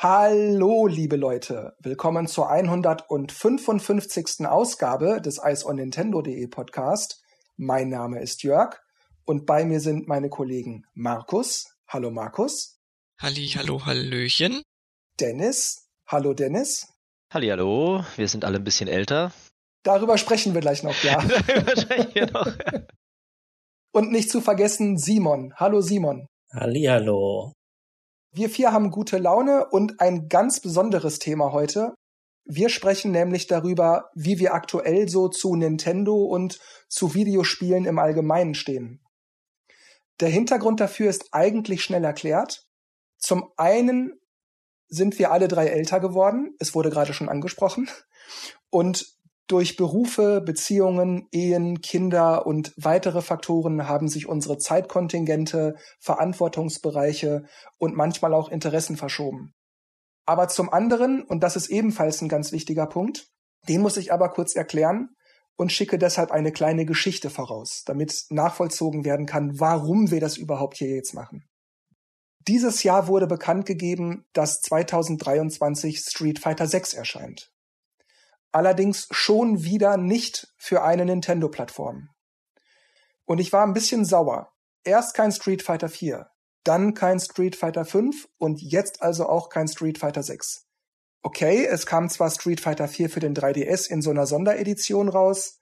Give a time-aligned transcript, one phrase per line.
[0.00, 1.76] Hallo, liebe Leute.
[1.78, 4.46] Willkommen zur 155.
[4.46, 7.22] Ausgabe des Ice on Nintendo.de Podcast.
[7.56, 8.80] Mein Name ist Jörg
[9.24, 11.66] und bei mir sind meine Kollegen Markus.
[11.86, 12.80] Hallo, Markus.
[13.20, 14.62] Halli, hallo, hallöchen.
[15.20, 15.88] Dennis.
[16.06, 16.92] Hallo, Dennis.
[17.32, 18.04] Hallo.
[18.16, 19.32] Wir sind alle ein bisschen älter.
[19.84, 21.22] Darüber sprechen wir gleich noch, ja.
[21.46, 22.56] Darüber sprechen wir noch.
[23.92, 25.52] und nicht zu vergessen Simon.
[25.56, 26.26] Hallo, Simon.
[26.52, 27.52] Hallo.
[28.32, 31.94] Wir vier haben gute Laune und ein ganz besonderes Thema heute.
[32.44, 38.54] Wir sprechen nämlich darüber, wie wir aktuell so zu Nintendo und zu Videospielen im Allgemeinen
[38.54, 39.02] stehen.
[40.20, 42.64] Der Hintergrund dafür ist eigentlich schnell erklärt.
[43.18, 44.18] Zum einen
[44.88, 47.88] sind wir alle drei älter geworden, es wurde gerade schon angesprochen,
[48.70, 57.46] und durch Berufe, Beziehungen, Ehen, Kinder und weitere Faktoren haben sich unsere Zeitkontingente, Verantwortungsbereiche
[57.78, 59.54] und manchmal auch Interessen verschoben.
[60.26, 63.28] Aber zum anderen, und das ist ebenfalls ein ganz wichtiger Punkt,
[63.68, 65.16] den muss ich aber kurz erklären
[65.56, 70.76] und schicke deshalb eine kleine Geschichte voraus, damit nachvollzogen werden kann, warum wir das überhaupt
[70.76, 71.47] hier jetzt machen.
[72.46, 77.52] Dieses Jahr wurde bekannt gegeben, dass 2023 Street Fighter 6 erscheint
[78.52, 82.10] allerdings schon wieder nicht für eine Nintendo-Plattform.
[83.24, 84.52] Und ich war ein bisschen sauer.
[84.84, 86.30] Erst kein Street Fighter 4,
[86.64, 90.66] dann kein Street Fighter 5 und jetzt also auch kein Street Fighter 6.
[91.22, 95.60] Okay, es kam zwar Street Fighter 4 für den 3DS in so einer Sonderedition raus,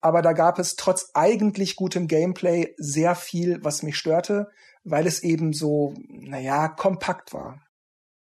[0.00, 4.50] aber da gab es trotz eigentlich gutem Gameplay sehr viel, was mich störte,
[4.86, 7.60] weil es eben so, naja, kompakt war.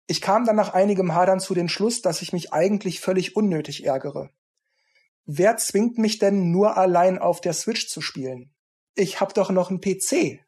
[0.07, 3.85] Ich kam dann nach einigem Hadern zu dem Schluss, dass ich mich eigentlich völlig unnötig
[3.85, 4.31] ärgere.
[5.27, 8.55] Wer zwingt mich denn nur allein auf der Switch zu spielen?
[8.95, 10.41] Ich hab doch noch einen PC.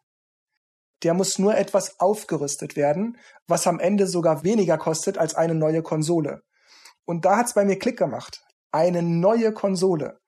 [1.03, 5.83] Der muss nur etwas aufgerüstet werden, was am Ende sogar weniger kostet als eine neue
[5.83, 6.43] Konsole.
[7.05, 8.43] Und da hat's bei mir Klick gemacht.
[8.73, 10.21] Eine neue Konsole.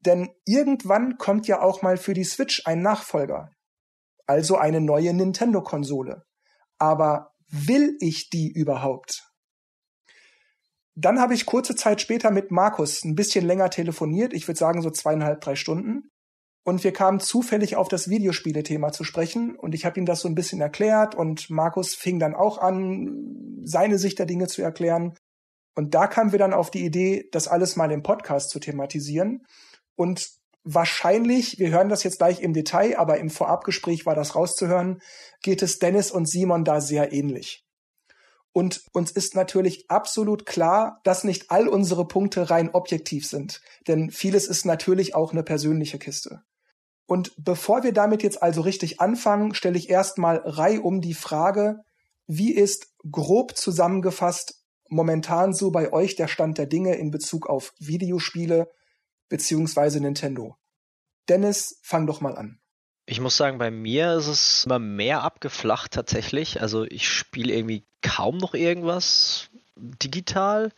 [0.00, 3.53] Denn irgendwann kommt ja auch mal für die Switch ein Nachfolger.
[4.26, 6.24] Also eine neue Nintendo-Konsole.
[6.78, 9.30] Aber will ich die überhaupt?
[10.96, 14.80] Dann habe ich kurze Zeit später mit Markus ein bisschen länger telefoniert, ich würde sagen
[14.80, 16.10] so zweieinhalb, drei Stunden.
[16.66, 20.28] Und wir kamen zufällig auf das Videospiele-Thema zu sprechen und ich habe ihm das so
[20.28, 25.14] ein bisschen erklärt und Markus fing dann auch an, seine Sicht der Dinge zu erklären.
[25.74, 29.44] Und da kamen wir dann auf die Idee, das alles mal im Podcast zu thematisieren.
[29.96, 30.30] Und
[30.64, 35.00] wahrscheinlich, wir hören das jetzt gleich im Detail, aber im Vorabgespräch war das rauszuhören,
[35.42, 37.64] geht es Dennis und Simon da sehr ähnlich.
[38.52, 44.10] Und uns ist natürlich absolut klar, dass nicht all unsere Punkte rein objektiv sind, denn
[44.10, 46.42] vieles ist natürlich auch eine persönliche Kiste.
[47.06, 51.80] Und bevor wir damit jetzt also richtig anfangen, stelle ich erstmal reihum die Frage,
[52.26, 57.74] wie ist grob zusammengefasst momentan so bei euch der Stand der Dinge in Bezug auf
[57.78, 58.70] Videospiele,
[59.34, 60.56] beziehungsweise Nintendo.
[61.28, 62.60] Dennis, fang doch mal an.
[63.04, 66.62] Ich muss sagen, bei mir ist es immer mehr abgeflacht tatsächlich.
[66.62, 70.70] Also ich spiele irgendwie kaum noch irgendwas digital.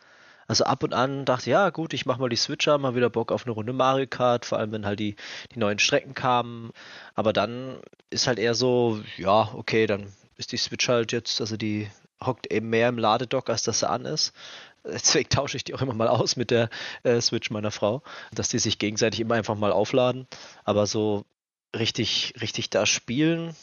[0.46, 3.10] Also ab und an dachte ich, ja gut, ich mache mal die Switcher, mal wieder
[3.10, 5.16] Bock auf eine Runde Mario Kart, vor allem wenn halt die,
[5.54, 6.70] die neuen Strecken kamen.
[7.14, 7.78] Aber dann
[8.08, 11.90] ist halt eher so, ja, okay, dann ist die Switch halt jetzt, also die
[12.24, 14.32] hockt eben mehr im Ladedock, als dass sie an ist.
[14.92, 16.70] Deswegen tausche ich die auch immer mal aus mit der
[17.02, 18.02] äh, Switch meiner Frau,
[18.32, 20.26] dass die sich gegenseitig immer einfach mal aufladen.
[20.64, 21.24] Aber so
[21.76, 23.54] richtig, richtig da spielen,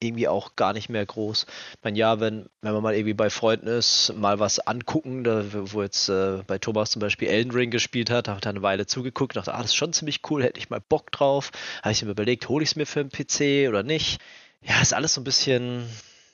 [0.00, 1.46] irgendwie auch gar nicht mehr groß.
[1.48, 5.44] Ich meine, ja, wenn, wenn man mal irgendwie bei Freunden ist, mal was angucken, da,
[5.52, 8.62] wo jetzt äh, bei Thomas zum Beispiel Elden Ring gespielt hat, habe ich da eine
[8.62, 11.50] Weile zugeguckt, dachte, ah, das ist schon ziemlich cool, hätte ich mal Bock drauf.
[11.82, 14.20] Habe ich mir überlegt, hole ich es mir für einen PC oder nicht?
[14.60, 15.88] Ja, ist alles so ein bisschen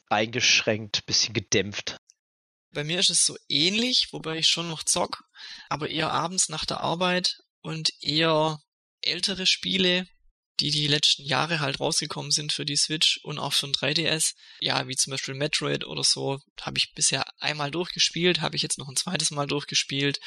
[0.08, 2.01] eingeschränkt, bisschen gedämpft.
[2.72, 5.24] Bei mir ist es so ähnlich, wobei ich schon noch zock,
[5.68, 8.60] aber eher abends nach der Arbeit und eher
[9.02, 10.06] ältere Spiele,
[10.60, 14.34] die die letzten Jahre halt rausgekommen sind für die Switch und auch für den 3DS.
[14.60, 18.78] Ja, wie zum Beispiel Metroid oder so, habe ich bisher einmal durchgespielt, habe ich jetzt
[18.78, 20.20] noch ein zweites Mal durchgespielt.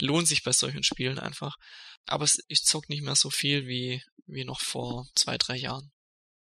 [0.00, 1.56] Lohnt sich bei solchen Spielen einfach.
[2.06, 5.90] Aber ich zock nicht mehr so viel wie, wie noch vor zwei, drei Jahren.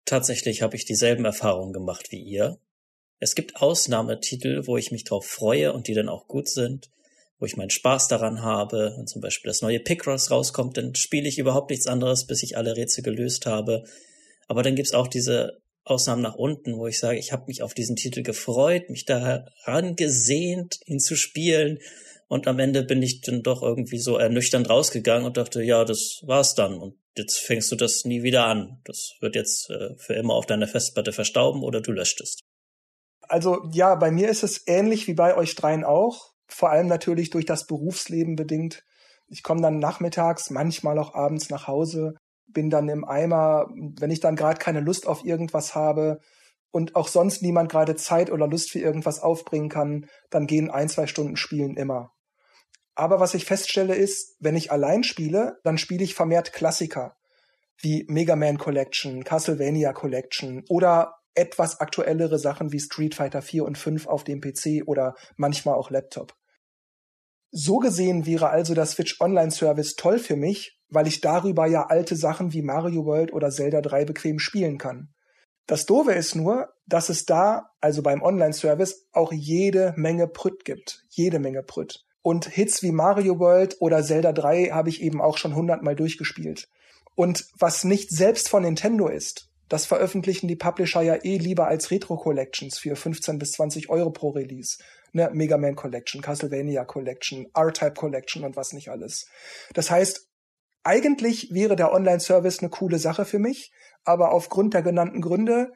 [0.06, 2.60] Tatsächlich habe ich dieselben Erfahrungen gemacht wie ihr.
[3.24, 6.90] Es gibt Ausnahmetitel, wo ich mich drauf freue und die dann auch gut sind,
[7.40, 8.96] wo ich meinen Spaß daran habe.
[8.98, 12.58] Wenn zum Beispiel das neue Picross rauskommt, dann spiele ich überhaupt nichts anderes, bis ich
[12.58, 13.86] alle Rätsel gelöst habe.
[14.50, 17.74] Aber dann gibt's auch diese Ausnahmen nach unten, wo ich sage, ich habe mich auf
[17.74, 21.80] diesen Titel gefreut, mich daran gesehnt, ihn zu spielen.
[22.28, 26.20] Und am Ende bin ich dann doch irgendwie so ernüchternd rausgegangen und dachte, ja, das
[26.24, 26.78] war's dann.
[26.78, 28.82] Und jetzt fängst du das nie wieder an.
[28.84, 32.40] Das wird jetzt äh, für immer auf deiner Festplatte verstauben oder du löscht es.
[33.34, 36.34] Also ja, bei mir ist es ähnlich wie bei euch dreien auch.
[36.48, 38.84] Vor allem natürlich durch das Berufsleben bedingt.
[39.28, 42.14] Ich komme dann nachmittags, manchmal auch abends nach Hause
[42.46, 43.66] bin dann im Eimer,
[43.98, 46.20] wenn ich dann gerade keine Lust auf irgendwas habe
[46.70, 50.88] und auch sonst niemand gerade Zeit oder Lust für irgendwas aufbringen kann, dann gehen ein,
[50.88, 52.12] zwei Stunden Spielen immer.
[52.94, 57.16] Aber was ich feststelle ist, wenn ich allein spiele, dann spiele ich vermehrt Klassiker
[57.80, 63.78] wie Mega Man Collection, Castlevania Collection oder etwas aktuellere Sachen wie Street Fighter 4 und
[63.78, 66.36] 5 auf dem PC oder manchmal auch Laptop.
[67.52, 71.86] So gesehen wäre also der Switch Online Service toll für mich, weil ich darüber ja
[71.88, 75.14] alte Sachen wie Mario World oder Zelda 3 bequem spielen kann.
[75.66, 81.04] Das Doofe ist nur, dass es da, also beim Online-Service, auch jede Menge Prütt gibt.
[81.10, 82.04] Jede Menge Prütt.
[82.22, 86.68] Und Hits wie Mario World oder Zelda 3 habe ich eben auch schon hundertmal durchgespielt.
[87.16, 91.90] Und was nicht selbst von Nintendo ist, das veröffentlichen die Publisher ja eh lieber als
[91.90, 94.78] Retro-Collections für 15 bis 20 Euro pro Release.
[95.14, 99.26] Ne, Mega Man Collection, Castlevania Collection, R-Type Collection und was nicht alles.
[99.74, 100.30] Das heißt,
[100.84, 103.72] eigentlich wäre der Online-Service eine coole Sache für mich,
[104.04, 105.74] aber aufgrund der genannten Gründe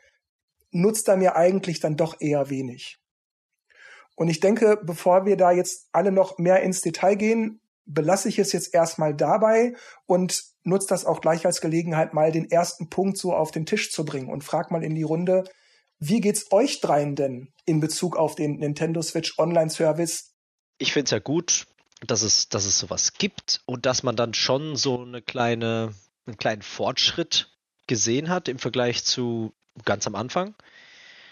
[0.69, 2.99] nutzt er mir eigentlich dann doch eher wenig.
[4.15, 8.37] Und ich denke, bevor wir da jetzt alle noch mehr ins Detail gehen, belasse ich
[8.37, 9.73] es jetzt erstmal dabei
[10.05, 13.91] und nutze das auch gleich als Gelegenheit, mal den ersten Punkt so auf den Tisch
[13.91, 15.45] zu bringen und frag mal in die Runde,
[15.99, 20.35] wie geht's euch dreien denn in Bezug auf den Nintendo Switch Online Service?
[20.77, 21.65] Ich finde es ja gut,
[22.05, 25.95] dass es, dass es sowas gibt und dass man dann schon so eine kleine,
[26.27, 27.49] einen kleinen Fortschritt
[27.87, 29.53] gesehen hat im Vergleich zu
[29.85, 30.55] ganz am Anfang.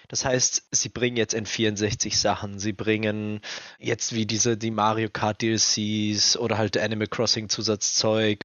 [0.08, 3.42] Das heißt, sie bringen jetzt N64 Sachen, sie bringen
[3.80, 8.40] jetzt wie diese die Mario Kart DLCs oder halt Animal Crossing Zusatzzeug.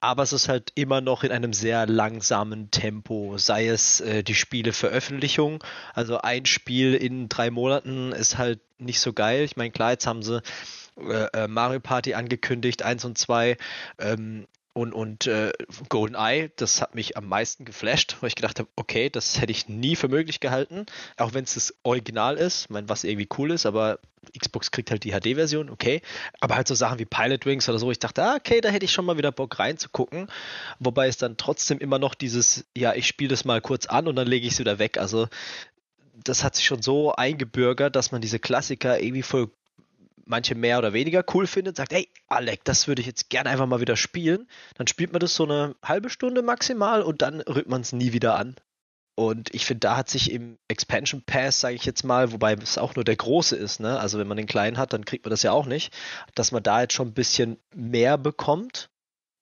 [0.00, 4.34] Aber es ist halt immer noch in einem sehr langsamen Tempo, sei es äh, die
[4.34, 5.62] Spieleveröffentlichung.
[5.92, 9.42] Also ein Spiel in drei Monaten ist halt nicht so geil.
[9.42, 10.40] Ich meine, klar, jetzt haben sie
[10.98, 13.56] äh, äh, Mario Party angekündigt, 1 und 2.
[13.98, 14.46] Ähm,
[14.78, 15.52] und, und äh,
[15.88, 19.68] GoldenEye, das hat mich am meisten geflasht, weil ich gedacht habe, okay, das hätte ich
[19.68, 20.86] nie für möglich gehalten,
[21.16, 23.98] auch wenn es das Original ist, ich meine, was irgendwie cool ist, aber
[24.38, 26.00] Xbox kriegt halt die HD-Version, okay.
[26.38, 28.84] Aber halt so Sachen wie Pilot Wings oder so, ich dachte, ah, okay, da hätte
[28.84, 30.28] ich schon mal wieder Bock reinzugucken.
[30.78, 34.16] Wobei es dann trotzdem immer noch dieses, ja, ich spiele das mal kurz an und
[34.16, 34.98] dann lege ich es wieder weg.
[34.98, 35.28] Also
[36.24, 39.50] das hat sich schon so eingebürgert, dass man diese Klassiker irgendwie voll
[40.28, 43.66] manche mehr oder weniger cool findet, sagt, hey, Alec, das würde ich jetzt gerne einfach
[43.66, 44.48] mal wieder spielen.
[44.76, 48.12] Dann spielt man das so eine halbe Stunde maximal und dann rührt man es nie
[48.12, 48.56] wieder an.
[49.18, 52.78] Und ich finde, da hat sich im Expansion Pass, sage ich jetzt mal, wobei es
[52.78, 53.98] auch nur der große ist, ne?
[53.98, 55.92] Also wenn man den kleinen hat, dann kriegt man das ja auch nicht,
[56.36, 58.90] dass man da jetzt schon ein bisschen mehr bekommt.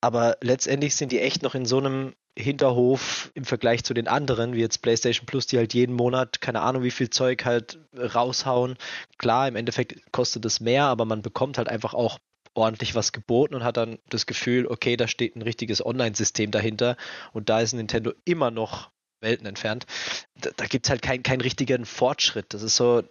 [0.00, 4.52] Aber letztendlich sind die echt noch in so einem Hinterhof im Vergleich zu den anderen,
[4.52, 8.76] wie jetzt PlayStation Plus, die halt jeden Monat, keine Ahnung, wie viel Zeug halt raushauen.
[9.18, 12.18] Klar, im Endeffekt kostet es mehr, aber man bekommt halt einfach auch
[12.54, 16.96] ordentlich was geboten und hat dann das Gefühl, okay, da steht ein richtiges Online-System dahinter
[17.32, 18.90] und da ist Nintendo immer noch
[19.20, 19.86] Welten entfernt.
[20.40, 22.52] Da, da gibt es halt keinen kein richtigen Fortschritt.
[22.52, 23.02] Das ist so,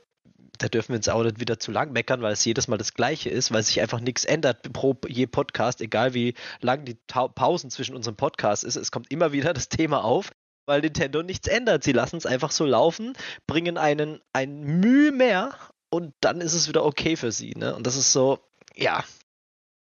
[0.58, 2.94] da dürfen wir uns auch nicht wieder zu lang meckern, weil es jedes Mal das
[2.94, 7.28] Gleiche ist, weil sich einfach nichts ändert pro je Podcast, egal wie lang die Ta
[7.28, 8.76] Pausen zwischen unserem Podcast ist.
[8.76, 10.32] Es kommt immer wieder das Thema auf,
[10.66, 11.84] weil Nintendo nichts ändert.
[11.84, 13.14] Sie lassen es einfach so laufen,
[13.48, 15.56] bringen einen ein Mühe mehr
[15.90, 17.54] und dann ist es wieder okay für sie.
[17.56, 17.76] Ne?
[17.76, 18.40] Und das ist so,
[18.76, 19.04] ja.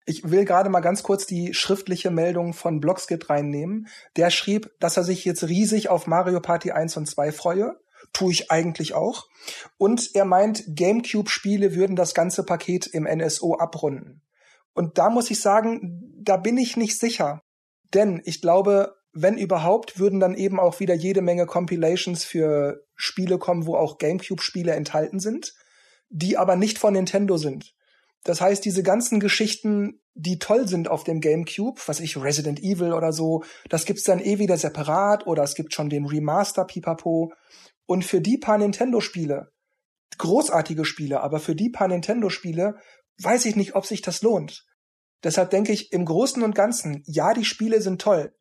[0.05, 3.87] Ich will gerade mal ganz kurz die schriftliche Meldung von Blockskit reinnehmen.
[4.15, 7.75] Der schrieb, dass er sich jetzt riesig auf Mario Party 1 und 2 freue
[8.17, 9.27] tue ich eigentlich auch.
[9.77, 14.23] Und er meint, GameCube-Spiele würden das ganze Paket im NSO abrunden.
[14.73, 17.41] Und da muss ich sagen, da bin ich nicht sicher.
[17.93, 23.37] Denn ich glaube, wenn überhaupt, würden dann eben auch wieder jede Menge Compilations für Spiele
[23.37, 25.53] kommen, wo auch GameCube-Spiele enthalten sind,
[26.09, 27.75] die aber nicht von Nintendo sind.
[28.23, 32.93] Das heißt, diese ganzen Geschichten, die toll sind auf dem GameCube, was ich Resident Evil
[32.93, 37.31] oder so, das gibt's dann eh wieder separat oder es gibt schon den Remaster Pipapo
[37.87, 39.51] und für die paar Nintendo-Spiele,
[40.19, 42.77] großartige Spiele, aber für die paar Nintendo-Spiele
[43.19, 44.65] weiß ich nicht, ob sich das lohnt.
[45.23, 48.35] Deshalb denke ich im Großen und Ganzen, ja, die Spiele sind toll,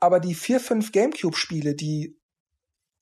[0.00, 2.16] aber die vier, fünf GameCube-Spiele, die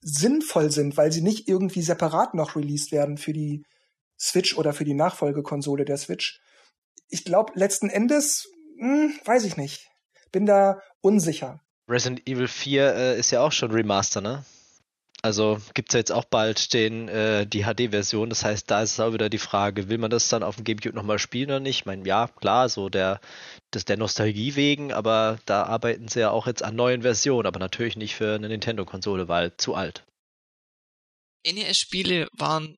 [0.00, 3.64] sinnvoll sind, weil sie nicht irgendwie separat noch released werden für die
[4.18, 6.40] Switch oder für die Nachfolgekonsole der Switch.
[7.08, 9.88] Ich glaube, letzten Endes, hm, weiß ich nicht.
[10.32, 11.60] Bin da unsicher.
[11.88, 14.44] Resident Evil 4 äh, ist ja auch schon Remaster, ne?
[15.24, 18.28] Also gibt es ja jetzt auch bald den, äh, die HD-Version.
[18.28, 20.64] Das heißt, da ist es auch wieder die Frage, will man das dann auf dem
[20.64, 21.80] GameCube nochmal spielen oder nicht?
[21.80, 23.20] Ich meine, ja, klar, so der,
[23.70, 27.60] das der Nostalgie wegen, aber da arbeiten sie ja auch jetzt an neuen Versionen, aber
[27.60, 30.04] natürlich nicht für eine Nintendo-Konsole, weil zu alt.
[31.46, 32.76] NES-Spiele waren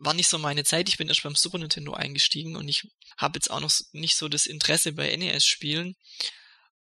[0.00, 0.88] war nicht so meine Zeit.
[0.88, 4.28] Ich bin erst beim Super Nintendo eingestiegen und ich habe jetzt auch noch nicht so
[4.28, 5.94] das Interesse bei NES-Spielen.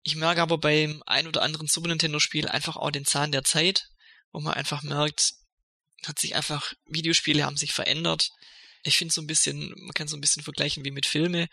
[0.04, 3.90] Ich merke aber beim ein oder anderen Super Nintendo-Spiel einfach auch den Zahn der Zeit,
[4.32, 5.34] wo man einfach merkt,
[6.06, 8.30] hat sich einfach, Videospiele haben sich verändert.
[8.84, 11.48] Ich finde so ein bisschen, man kann so ein bisschen vergleichen wie mit Filme.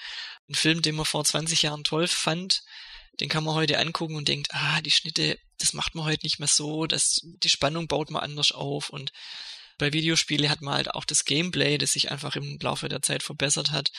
[0.48, 2.62] Ein Film, den man vor 20 Jahren toll fand,
[3.20, 6.38] den kann man heute angucken und denkt, ah, die Schnitte, das macht man heute nicht
[6.38, 9.10] mehr so, das, die Spannung baut man anders auf und
[9.78, 13.22] bei Videospiele hat man halt auch das Gameplay, das sich einfach im Laufe der Zeit
[13.22, 13.90] verbessert hat.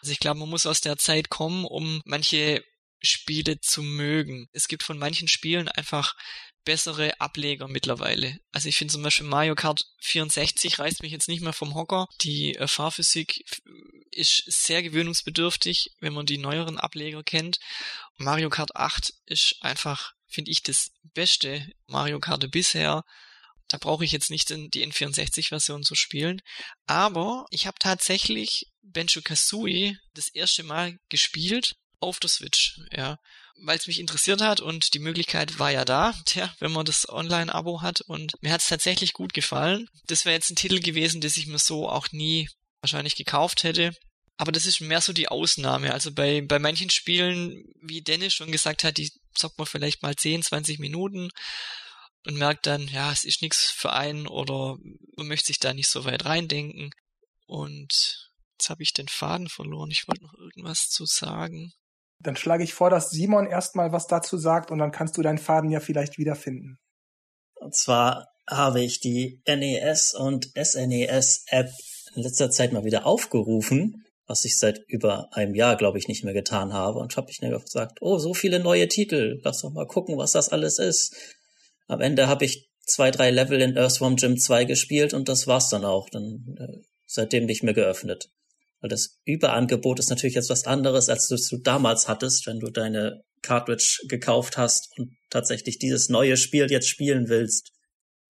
[0.00, 2.62] Also ich glaube, man muss aus der Zeit kommen, um manche
[3.06, 4.48] Spiele zu mögen.
[4.52, 6.14] Es gibt von manchen Spielen einfach
[6.66, 8.38] bessere Ableger mittlerweile.
[8.52, 12.08] Also ich finde zum Beispiel Mario Kart 64 reißt mich jetzt nicht mehr vom Hocker.
[12.20, 13.44] Die äh, Fahrphysik
[14.10, 17.58] ist sehr gewöhnungsbedürftig, wenn man die neueren Ableger kennt.
[18.16, 23.04] Mario Kart 8 ist einfach, finde ich, das beste Mario Kart bisher.
[23.68, 26.42] Da brauche ich jetzt nicht die N64-Version zu spielen.
[26.86, 33.18] Aber ich habe tatsächlich Benjo Kazooie das erste Mal gespielt auf der Switch, ja.
[33.58, 37.08] Weil es mich interessiert hat und die Möglichkeit war ja da, tja, wenn man das
[37.08, 39.88] Online-Abo hat und mir hat es tatsächlich gut gefallen.
[40.06, 42.48] Das wäre jetzt ein Titel gewesen, das ich mir so auch nie
[42.80, 43.94] wahrscheinlich gekauft hätte.
[44.36, 45.92] Aber das ist mehr so die Ausnahme.
[45.92, 50.14] Also bei, bei manchen Spielen, wie Dennis schon gesagt hat, die zockt man vielleicht mal
[50.14, 51.30] 10, 20 Minuten
[52.26, 54.76] und merkt dann, ja, es ist nichts für einen oder
[55.16, 56.90] man möchte sich da nicht so weit reindenken.
[57.46, 59.90] Und jetzt habe ich den Faden verloren.
[59.90, 61.72] Ich wollte noch irgendwas zu sagen.
[62.22, 65.38] Dann schlage ich vor, dass Simon erstmal was dazu sagt und dann kannst du deinen
[65.38, 66.78] Faden ja vielleicht wiederfinden.
[67.54, 71.70] Und zwar habe ich die NES und SNES App
[72.14, 76.24] in letzter Zeit mal wieder aufgerufen, was ich seit über einem Jahr, glaube ich, nicht
[76.24, 76.98] mehr getan habe.
[76.98, 80.32] Und habe ich mir gesagt, oh, so viele neue Titel, lass doch mal gucken, was
[80.32, 81.14] das alles ist.
[81.86, 85.68] Am Ende habe ich zwei, drei Level in Earthworm Jim 2 gespielt und das war's
[85.68, 86.08] dann auch.
[86.08, 88.30] Dann äh, seitdem nicht mehr geöffnet.
[88.80, 93.22] Weil das Überangebot ist natürlich jetzt was anderes, als du damals hattest, wenn du deine
[93.42, 97.72] Cartridge gekauft hast und tatsächlich dieses neue Spiel jetzt spielen willst.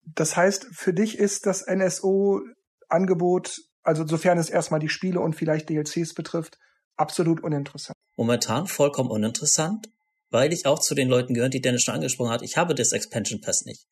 [0.04, 5.68] Das heißt, für dich ist das NSO-Angebot, also sofern es erstmal die Spiele und vielleicht
[5.68, 6.58] DLCs betrifft,
[6.96, 7.96] absolut uninteressant.
[8.16, 9.88] Momentan vollkommen uninteressant,
[10.30, 12.42] weil ich auch zu den Leuten gehöre, die Dennis schon angesprochen hat.
[12.42, 13.86] Ich habe das Expansion Pass nicht.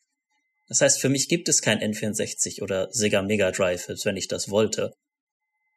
[0.68, 4.50] Das heißt, für mich gibt es kein N64 oder Sega Mega Drive, wenn ich das
[4.50, 4.92] wollte.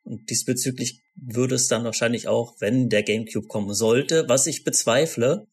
[0.08, 5.48] Und diesbezüglich würde es dann wahrscheinlich auch, wenn der GameCube kommen sollte, was ich bezweifle,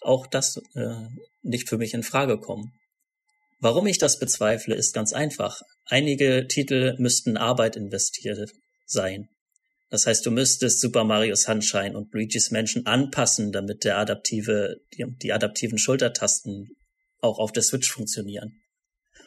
[0.00, 1.06] auch das äh,
[1.42, 2.72] nicht für mich in Frage kommen.
[3.60, 5.60] Warum ich das bezweifle, ist ganz einfach.
[5.84, 8.50] Einige Titel müssten Arbeit investiert
[8.86, 9.28] sein.
[9.88, 15.04] Das heißt, du müsstest Super Mario Sunshine und Luigi's Mansion anpassen, damit der adaptive, die,
[15.22, 16.70] die adaptiven Schultertasten
[17.20, 18.61] auch auf der Switch funktionieren.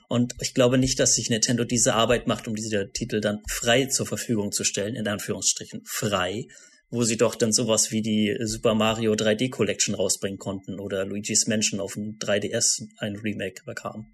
[0.07, 3.85] Und ich glaube nicht, dass sich Nintendo diese Arbeit macht, um diese Titel dann frei
[3.87, 6.47] zur Verfügung zu stellen, in Anführungsstrichen frei,
[6.89, 11.47] wo sie doch dann sowas wie die Super Mario 3D Collection rausbringen konnten oder Luigi's
[11.47, 14.13] Mansion auf dem 3DS ein Remake bekam.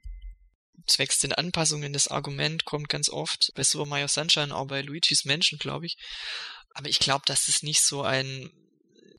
[0.88, 5.25] Zwecks den Anpassungen das Argument kommt ganz oft bei Super Mario Sunshine, auch bei Luigi's
[5.25, 5.98] Mansion, glaube ich.
[6.74, 8.50] Aber ich glaube, dass es nicht so ein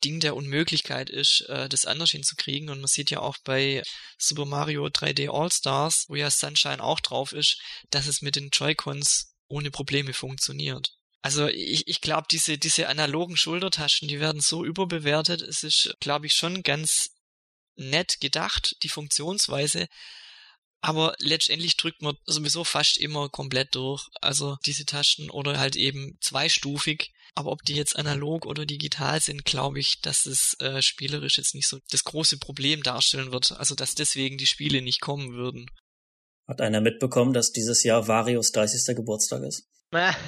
[0.04, 2.70] Ding der Unmöglichkeit ist, äh, das anders hinzukriegen.
[2.70, 3.82] Und man sieht ja auch bei
[4.18, 9.34] Super Mario 3D All-Stars, wo ja Sunshine auch drauf ist, dass es mit den Joy-Cons
[9.48, 10.92] ohne Probleme funktioniert.
[11.22, 15.40] Also ich, ich glaube, diese, diese analogen Schultertaschen, die werden so überbewertet.
[15.40, 17.10] Es ist, glaube ich, schon ganz
[17.76, 19.88] nett gedacht, die Funktionsweise.
[20.80, 24.08] Aber letztendlich drückt man sowieso fast immer komplett durch.
[24.20, 27.12] Also diese Taschen oder halt eben zweistufig.
[27.34, 31.54] Aber ob die jetzt analog oder digital sind, glaube ich, dass es äh, spielerisch jetzt
[31.54, 33.52] nicht so das große Problem darstellen wird.
[33.52, 35.66] Also dass deswegen die Spiele nicht kommen würden.
[36.46, 38.94] Hat einer mitbekommen, dass dieses Jahr Varios 30.
[38.96, 39.66] Geburtstag ist?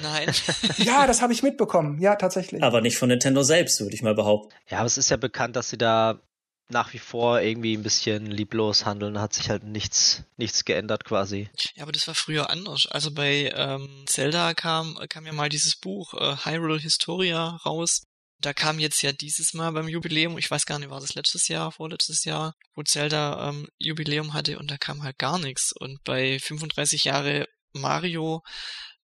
[0.01, 0.31] Nein.
[0.77, 1.99] ja, das habe ich mitbekommen.
[1.99, 2.63] Ja, tatsächlich.
[2.63, 4.55] Aber nicht von Nintendo selbst, würde ich mal behaupten.
[4.69, 6.21] Ja, aber es ist ja bekannt, dass sie da
[6.69, 9.19] nach wie vor irgendwie ein bisschen lieblos handeln.
[9.19, 11.49] Hat sich halt nichts, nichts geändert quasi.
[11.75, 12.87] Ja, aber das war früher anders.
[12.87, 18.03] Also bei ähm, Zelda kam, kam ja mal dieses Buch äh, Hyrule Historia raus.
[18.39, 21.47] Da kam jetzt ja dieses Mal beim Jubiläum, ich weiß gar nicht, war das letztes
[21.47, 25.71] Jahr, vorletztes Jahr, wo Zelda ähm, Jubiläum hatte und da kam halt gar nichts.
[25.71, 28.41] Und bei 35 Jahre Mario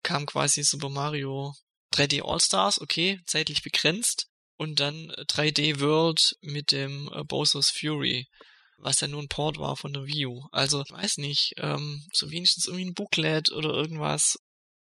[0.04, 1.54] kam quasi Super Mario
[1.94, 4.31] 3D All-Stars, okay, zeitlich begrenzt
[4.62, 8.28] und dann 3D äh, World mit dem äh, Bowser's Fury.
[8.78, 10.44] was ja nur ein Port war von der Wii U.
[10.52, 14.38] Also, ich weiß nicht, ähm, so wenigstens irgendwie ein Booklet oder irgendwas.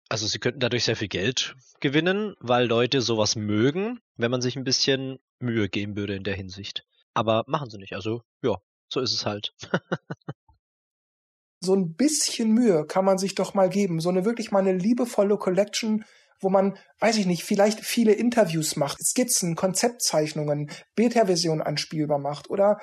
[0.09, 4.57] Also sie könnten dadurch sehr viel Geld gewinnen, weil Leute sowas mögen, wenn man sich
[4.57, 6.83] ein bisschen Mühe geben würde in der Hinsicht.
[7.13, 7.93] Aber machen sie nicht.
[7.93, 8.57] Also ja,
[8.89, 9.53] so ist es halt.
[11.62, 14.01] so ein bisschen Mühe kann man sich doch mal geben.
[14.01, 16.03] So eine wirklich mal eine liebevolle Collection,
[16.39, 22.79] wo man, weiß ich nicht, vielleicht viele Interviews macht, Skizzen, Konzeptzeichnungen, Beta-Version anspielbar macht oder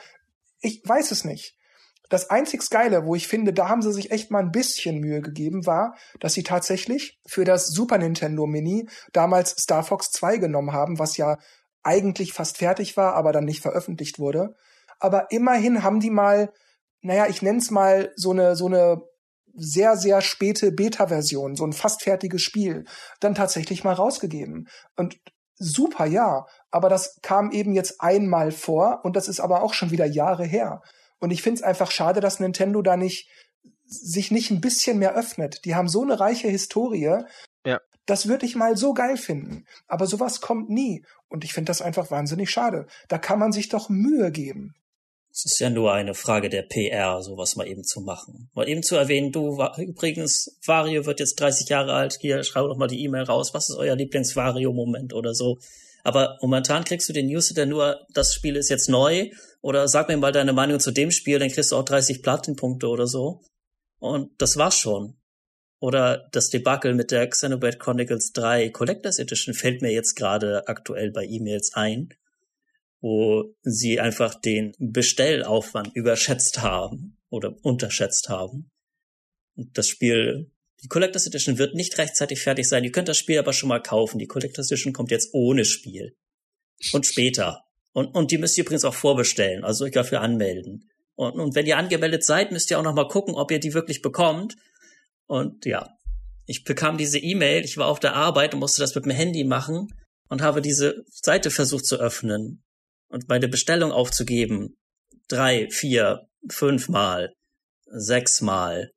[0.60, 1.56] ich weiß es nicht.
[2.08, 5.20] Das einzig Geile, wo ich finde, da haben sie sich echt mal ein bisschen Mühe
[5.20, 10.72] gegeben, war, dass sie tatsächlich für das Super Nintendo Mini damals Star Fox 2 genommen
[10.72, 11.38] haben, was ja
[11.82, 14.54] eigentlich fast fertig war, aber dann nicht veröffentlicht wurde.
[15.00, 16.52] Aber immerhin haben die mal,
[17.00, 19.02] naja, ich nenn's mal so eine, so eine
[19.56, 22.84] sehr, sehr späte Beta-Version, so ein fast fertiges Spiel,
[23.20, 24.68] dann tatsächlich mal rausgegeben.
[24.96, 25.18] Und
[25.58, 26.46] super, ja.
[26.70, 30.44] Aber das kam eben jetzt einmal vor und das ist aber auch schon wieder Jahre
[30.44, 30.82] her.
[31.18, 33.28] Und ich finde es einfach schade, dass Nintendo da nicht
[33.86, 35.64] sich nicht ein bisschen mehr öffnet.
[35.64, 37.22] Die haben so eine reiche Historie.
[37.64, 37.80] Ja.
[38.04, 39.64] Das würde ich mal so geil finden.
[39.86, 41.04] Aber sowas kommt nie.
[41.28, 42.86] Und ich finde das einfach wahnsinnig schade.
[43.08, 44.74] Da kann man sich doch Mühe geben.
[45.36, 48.48] Es ist ja nur eine Frage der PR, sowas mal eben zu machen.
[48.54, 52.78] Mal eben zu erwähnen, du, übrigens, Vario wird jetzt 30 Jahre alt, hier, schreib doch
[52.78, 55.58] mal die E-Mail raus, was ist euer Lieblings-Vario-Moment oder so.
[56.04, 59.28] Aber momentan kriegst du den Newsletter nur, das Spiel ist jetzt neu,
[59.60, 62.88] oder sag mir mal deine Meinung zu dem Spiel, dann kriegst du auch 30 Platinpunkte
[62.88, 63.42] oder so.
[63.98, 65.18] Und das war's schon.
[65.80, 71.10] Oder das Debakel mit der Xenoblade Chronicles 3 Collectors Edition fällt mir jetzt gerade aktuell
[71.10, 72.14] bei E-Mails ein
[73.00, 78.70] wo sie einfach den Bestellaufwand überschätzt haben oder unterschätzt haben.
[79.54, 80.50] Und das Spiel,
[80.82, 82.84] die Collectors Edition wird nicht rechtzeitig fertig sein.
[82.84, 84.18] Ihr könnt das Spiel aber schon mal kaufen.
[84.18, 86.16] Die Collectors Edition kommt jetzt ohne Spiel.
[86.92, 87.62] Und später.
[87.92, 90.90] Und, und die müsst ihr übrigens auch vorbestellen, also euch dafür anmelden.
[91.14, 93.72] Und, und wenn ihr angemeldet seid, müsst ihr auch noch mal gucken, ob ihr die
[93.72, 94.56] wirklich bekommt.
[95.26, 95.88] Und ja,
[96.44, 99.44] ich bekam diese E-Mail, ich war auf der Arbeit und musste das mit dem Handy
[99.44, 99.88] machen
[100.28, 102.62] und habe diese Seite versucht zu öffnen
[103.08, 104.76] und meine Bestellung aufzugeben,
[105.28, 107.34] drei, vier, fünf Mal,
[107.86, 108.90] sechs Mal,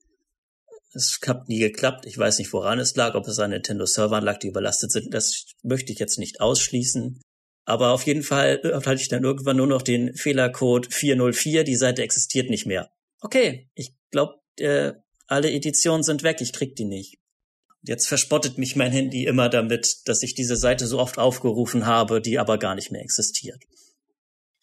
[0.93, 2.05] es hat nie geklappt.
[2.05, 5.13] Ich weiß nicht, woran es lag, ob es an Nintendo-Servern lag, die überlastet sind.
[5.13, 7.21] Das möchte ich jetzt nicht ausschließen.
[7.65, 11.63] Aber auf jeden Fall hatte ich dann irgendwann nur noch den Fehlercode 404.
[11.63, 12.89] Die Seite existiert nicht mehr.
[13.21, 14.93] Okay, ich glaube, äh,
[15.27, 16.41] alle Editionen sind weg.
[16.41, 17.19] Ich krieg die nicht.
[17.83, 22.21] Jetzt verspottet mich mein Handy immer damit, dass ich diese Seite so oft aufgerufen habe,
[22.21, 23.63] die aber gar nicht mehr existiert.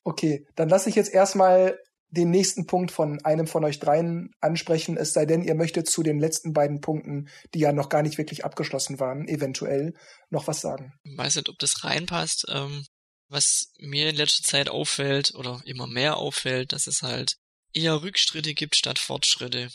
[0.07, 4.97] Okay, dann lasse ich jetzt erstmal den nächsten Punkt von einem von euch dreien ansprechen,
[4.97, 8.17] es sei denn, ihr möchtet zu den letzten beiden Punkten, die ja noch gar nicht
[8.17, 9.95] wirklich abgeschlossen waren, eventuell
[10.31, 10.93] noch was sagen.
[11.03, 12.47] Ich weiß nicht, ob das reinpasst.
[12.49, 12.87] Ähm,
[13.29, 17.35] was mir in letzter Zeit auffällt oder immer mehr auffällt, dass es halt
[17.73, 19.71] eher Rückschritte gibt statt Fortschritte.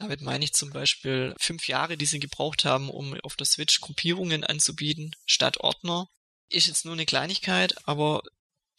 [0.00, 3.80] Damit meine ich zum Beispiel fünf Jahre, die sie gebraucht haben, um auf der Switch
[3.80, 6.08] Gruppierungen anzubieten statt Ordner.
[6.50, 8.24] Ist jetzt nur eine Kleinigkeit, aber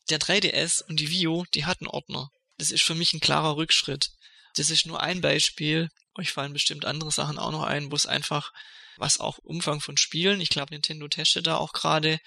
[0.09, 2.29] der 3DS und die Wii U, die hatten Ordner.
[2.57, 4.11] Das ist für mich ein klarer Rückschritt.
[4.55, 5.89] Das ist nur ein Beispiel.
[6.15, 8.53] Euch fallen bestimmt andere Sachen auch noch ein, wo es einfach,
[8.97, 12.19] was auch Umfang von Spielen, ich glaube Nintendo testet da auch gerade,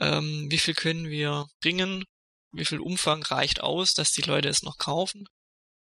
[0.00, 2.04] ähm, wie viel können wir bringen,
[2.52, 5.26] wie viel Umfang reicht aus, dass die Leute es noch kaufen.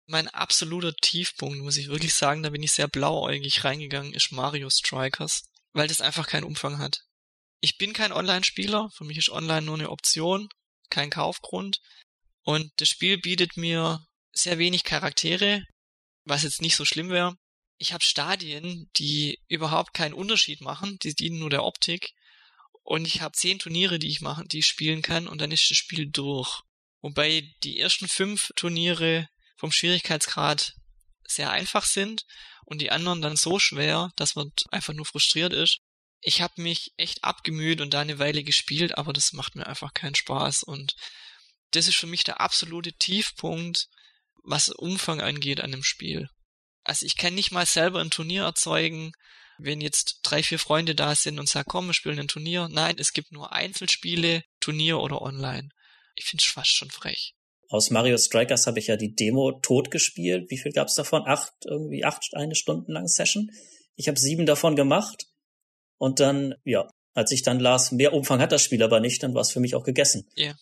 [0.08, 4.70] Mein absoluter Tiefpunkt, muss ich wirklich sagen, da bin ich sehr blauäugig reingegangen, ist Mario
[4.70, 7.04] Strikers, weil das einfach keinen Umfang hat.
[7.62, 10.50] Ich bin kein Online-Spieler, für mich ist Online nur eine Option,
[10.90, 11.82] kein Kaufgrund.
[12.44, 15.64] Und das Spiel bietet mir sehr wenig Charaktere,
[16.26, 17.36] was jetzt nicht so schlimm wäre.
[17.78, 22.14] Ich habe Stadien, die überhaupt keinen Unterschied machen, die dienen nur der Optik.
[22.84, 25.70] Und ich habe zehn Turniere, die ich machen, die ich spielen kann, und dann ist
[25.70, 26.62] das Spiel durch.
[27.02, 30.74] Wobei die ersten fünf Turniere vom Schwierigkeitsgrad
[31.26, 32.26] sehr einfach sind
[32.66, 35.80] und die anderen dann so schwer, dass man einfach nur frustriert ist
[36.22, 39.94] ich habe mich echt abgemüht und da eine Weile gespielt, aber das macht mir einfach
[39.94, 40.96] keinen Spaß und
[41.72, 43.88] das ist für mich der absolute Tiefpunkt,
[44.44, 46.30] was Umfang angeht an dem Spiel.
[46.84, 49.12] Also ich kann nicht mal selber ein Turnier erzeugen,
[49.60, 52.70] wenn jetzt drei, vier Freunde da sind und sagen, komm, wir spielen ein Turnier.
[52.70, 55.70] Nein, es gibt nur Einzelspiele, Turnier oder online.
[56.16, 57.36] Ich finde es fast schon frech.
[57.68, 60.50] Aus Mario Strikers habe ich ja die Demo tot gespielt.
[60.50, 61.24] Wie viel gab es davon?
[61.28, 63.52] Acht, irgendwie acht, eine Stunden lang Session.
[63.96, 65.29] Ich habe sieben davon gemacht
[66.00, 69.36] und dann, ja, als ich dann las, mehr Umfang hat das Spiel aber nicht, dann
[69.36, 70.28] war es für mich auch gegessen.
[70.36, 70.46] Ja.
[70.46, 70.56] Yeah.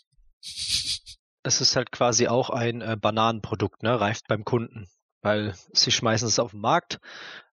[1.43, 3.97] Es ist halt quasi auch ein äh, Bananenprodukt, ne?
[4.02, 4.89] Reift beim Kunden.
[5.21, 7.00] Weil sie schmeißen es auf den Markt,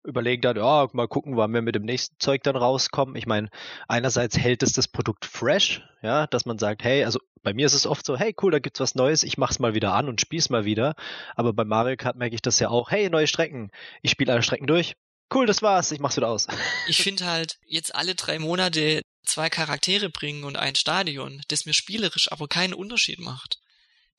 [0.05, 3.14] überlegen dann, ja, mal gucken, wann wir mit dem nächsten Zeug dann rauskommen.
[3.16, 3.51] Ich meine,
[3.87, 7.75] einerseits hält es das Produkt fresh, ja, dass man sagt, hey, also Bei mir ist
[7.75, 10.21] es oft so, hey cool, da gibt's was Neues, ich mach's mal wieder an und
[10.21, 10.95] spiel's mal wieder.
[11.35, 13.71] Aber bei Mario Kart merke ich das ja auch, hey, neue Strecken.
[14.01, 14.97] Ich spiele alle Strecken durch.
[15.33, 16.47] Cool, das war's, ich mach's wieder aus.
[16.87, 21.75] Ich finde halt, jetzt alle drei Monate zwei Charaktere bringen und ein Stadion, das mir
[21.75, 23.59] spielerisch aber keinen Unterschied macht.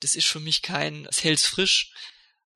[0.00, 1.92] Das ist für mich kein, es hält's frisch.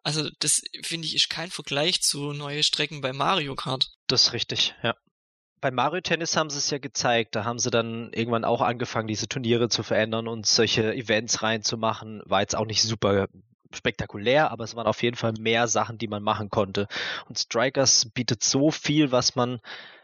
[0.02, 3.90] Also das finde ich ist kein Vergleich zu neue Strecken bei Mario Kart.
[4.06, 4.96] Das ist richtig, ja.
[5.60, 7.34] Bei Mario Tennis haben sie es ja gezeigt.
[7.34, 12.22] Da haben sie dann irgendwann auch angefangen, diese Turniere zu verändern und solche Events reinzumachen.
[12.26, 13.26] War jetzt auch nicht super
[13.72, 16.88] spektakulär, aber es waren auf jeden Fall mehr Sachen, die man machen konnte.
[17.28, 19.60] Und Strikers bietet so viel, was man,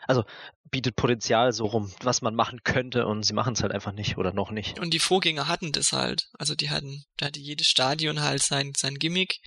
[0.06, 0.24] also
[0.70, 4.18] bietet Potenzial so rum, was man machen könnte und sie machen es halt einfach nicht
[4.18, 4.78] oder noch nicht.
[4.78, 6.28] Und die Vorgänger hatten das halt.
[6.38, 9.40] Also die hatten, da hatte jedes Stadion halt sein, sein Gimmick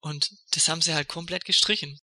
[0.00, 1.98] und das haben sie halt komplett gestrichen.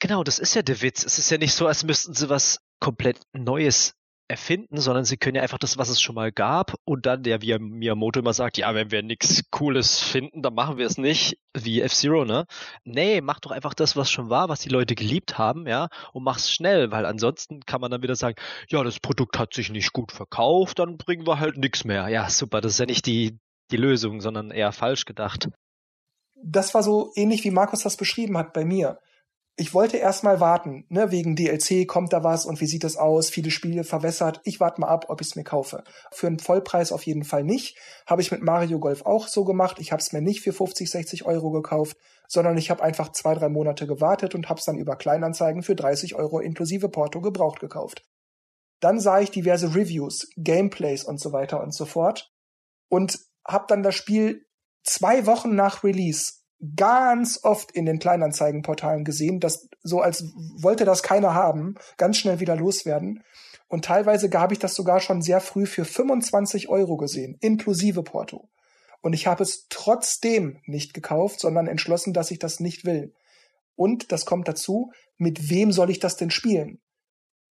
[0.00, 1.04] Genau, das ist ja der Witz.
[1.04, 3.94] Es ist ja nicht so, als müssten sie was komplett Neues
[4.28, 7.42] erfinden, sondern sie können ja einfach das, was es schon mal gab und dann, der
[7.42, 11.38] wie Miyamoto immer sagt, ja, wenn wir nichts Cooles finden, dann machen wir es nicht,
[11.52, 12.46] wie F-Zero, ne?
[12.84, 16.24] Nee, mach doch einfach das, was schon war, was die Leute geliebt haben, ja, und
[16.24, 18.36] mach's schnell, weil ansonsten kann man dann wieder sagen,
[18.68, 22.08] ja, das Produkt hat sich nicht gut verkauft, dann bringen wir halt nichts mehr.
[22.08, 23.38] Ja, super, das ist ja nicht die,
[23.70, 25.48] die Lösung, sondern eher falsch gedacht.
[26.34, 28.98] Das war so ähnlich, wie Markus das beschrieben hat bei mir
[29.56, 33.30] ich wollte erstmal warten, ne, wegen DLC kommt da was und wie sieht das aus,
[33.30, 34.40] viele Spiele verwässert.
[34.42, 35.84] Ich warte mal ab, ob ich es mir kaufe.
[36.10, 37.78] Für einen Vollpreis auf jeden Fall nicht.
[38.04, 39.78] Habe ich mit Mario Golf auch so gemacht.
[39.78, 43.34] Ich habe es mir nicht für 50, 60 Euro gekauft, sondern ich habe einfach zwei,
[43.34, 47.60] drei Monate gewartet und habe es dann über Kleinanzeigen für 30 Euro inklusive Porto gebraucht
[47.60, 48.02] gekauft.
[48.80, 52.32] Dann sah ich diverse Reviews, Gameplays und so weiter und so fort
[52.88, 54.46] und habe dann das Spiel
[54.82, 56.43] zwei Wochen nach Release
[56.76, 62.40] ganz oft in den Kleinanzeigenportalen gesehen, dass so als wollte das keiner haben, ganz schnell
[62.40, 63.22] wieder loswerden.
[63.68, 68.48] Und teilweise habe ich das sogar schon sehr früh für 25 Euro gesehen, inklusive Porto.
[69.00, 73.12] Und ich habe es trotzdem nicht gekauft, sondern entschlossen, dass ich das nicht will.
[73.76, 76.80] Und das kommt dazu, mit wem soll ich das denn spielen?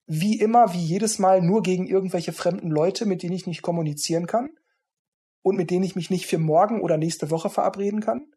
[0.06, 4.28] Wie immer, wie jedes Mal nur gegen irgendwelche fremden Leute, mit denen ich nicht kommunizieren
[4.28, 4.50] kann
[5.42, 8.34] und mit denen ich mich nicht für morgen oder nächste Woche verabreden kann?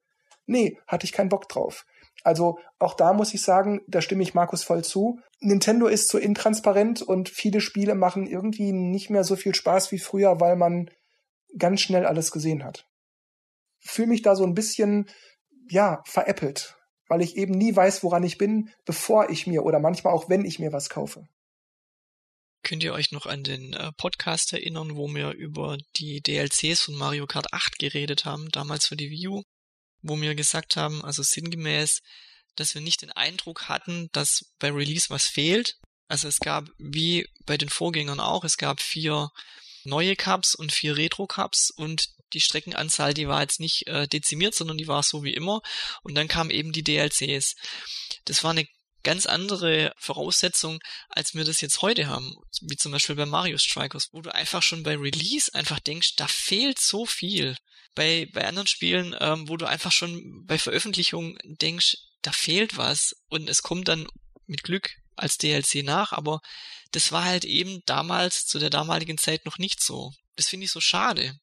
[0.46, 1.84] Nee, hatte ich keinen Bock drauf.
[2.22, 5.20] Also auch da muss ich sagen, da stimme ich Markus voll zu.
[5.40, 9.98] Nintendo ist so intransparent und viele Spiele machen irgendwie nicht mehr so viel Spaß wie
[9.98, 10.90] früher, weil man
[11.58, 12.86] ganz schnell alles gesehen hat.
[13.78, 15.08] Fühle mich da so ein bisschen,
[15.68, 16.76] ja, veräppelt,
[17.08, 20.44] weil ich eben nie weiß, woran ich bin, bevor ich mir oder manchmal auch wenn
[20.44, 21.28] ich mir was kaufe.
[22.64, 26.96] Könnt ihr euch noch an den äh, Podcast erinnern, wo wir über die DLCs von
[26.96, 29.42] Mario Kart 8 geredet haben, damals für die Wii U?
[30.02, 32.02] Wo wir gesagt haben, also sinngemäß,
[32.56, 35.76] dass wir nicht den Eindruck hatten, dass bei Release was fehlt.
[36.08, 39.30] Also es gab, wie bei den Vorgängern auch, es gab vier
[39.84, 44.78] neue Cups und vier Retro-Cups und die Streckenanzahl, die war jetzt nicht äh, dezimiert, sondern
[44.78, 45.62] die war so wie immer.
[46.02, 47.54] Und dann kamen eben die DLCs.
[48.24, 48.66] Das war eine
[49.06, 54.08] ganz andere Voraussetzung, als wir das jetzt heute haben, wie zum Beispiel bei Mario Strikers,
[54.10, 57.56] wo du einfach schon bei Release einfach denkst, da fehlt so viel
[57.94, 63.14] bei, bei anderen Spielen, ähm, wo du einfach schon bei Veröffentlichung denkst, da fehlt was
[63.28, 64.08] und es kommt dann
[64.46, 66.40] mit Glück als DLC nach, aber
[66.90, 70.12] das war halt eben damals, zu der damaligen Zeit noch nicht so.
[70.34, 71.38] Das finde ich so schade.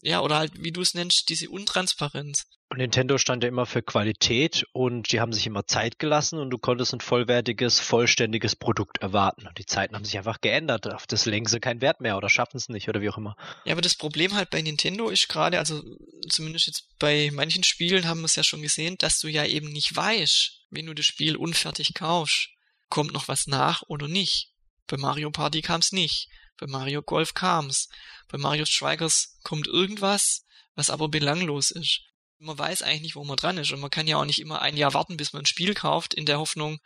[0.00, 2.44] Ja, oder halt, wie du es nennst, diese Untransparenz.
[2.76, 6.58] Nintendo stand ja immer für Qualität und die haben sich immer Zeit gelassen und du
[6.58, 9.46] konntest ein vollwertiges, vollständiges Produkt erwarten.
[9.46, 10.86] Und die Zeiten haben sich einfach geändert.
[10.92, 13.36] Auf das legen sie keinen Wert mehr oder schaffen es nicht oder wie auch immer.
[13.64, 15.82] Ja, aber das Problem halt bei Nintendo ist gerade, also
[16.28, 19.70] zumindest jetzt bei manchen Spielen haben wir es ja schon gesehen, dass du ja eben
[19.70, 22.50] nicht weißt, wenn du das Spiel unfertig kaufst,
[22.90, 24.52] kommt noch was nach oder nicht.
[24.86, 26.28] Bei Mario Party kam es nicht.
[26.58, 27.88] Bei Mario Golf kam's.
[28.28, 30.44] Bei Mario Strikers kommt irgendwas,
[30.74, 32.02] was aber belanglos ist
[32.38, 33.72] man weiß eigentlich nicht, wo man dran ist.
[33.72, 36.14] Und man kann ja auch nicht immer ein Jahr warten, bis man ein Spiel kauft,
[36.14, 36.78] in der Hoffnung,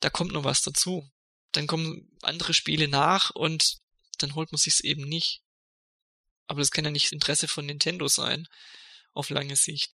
[0.00, 1.08] da kommt noch was dazu.
[1.52, 3.78] Dann kommen andere Spiele nach und
[4.18, 5.42] dann holt man sich's eben nicht.
[6.46, 8.46] Aber das kann ja nicht das Interesse von Nintendo sein,
[9.14, 9.94] auf lange Sicht.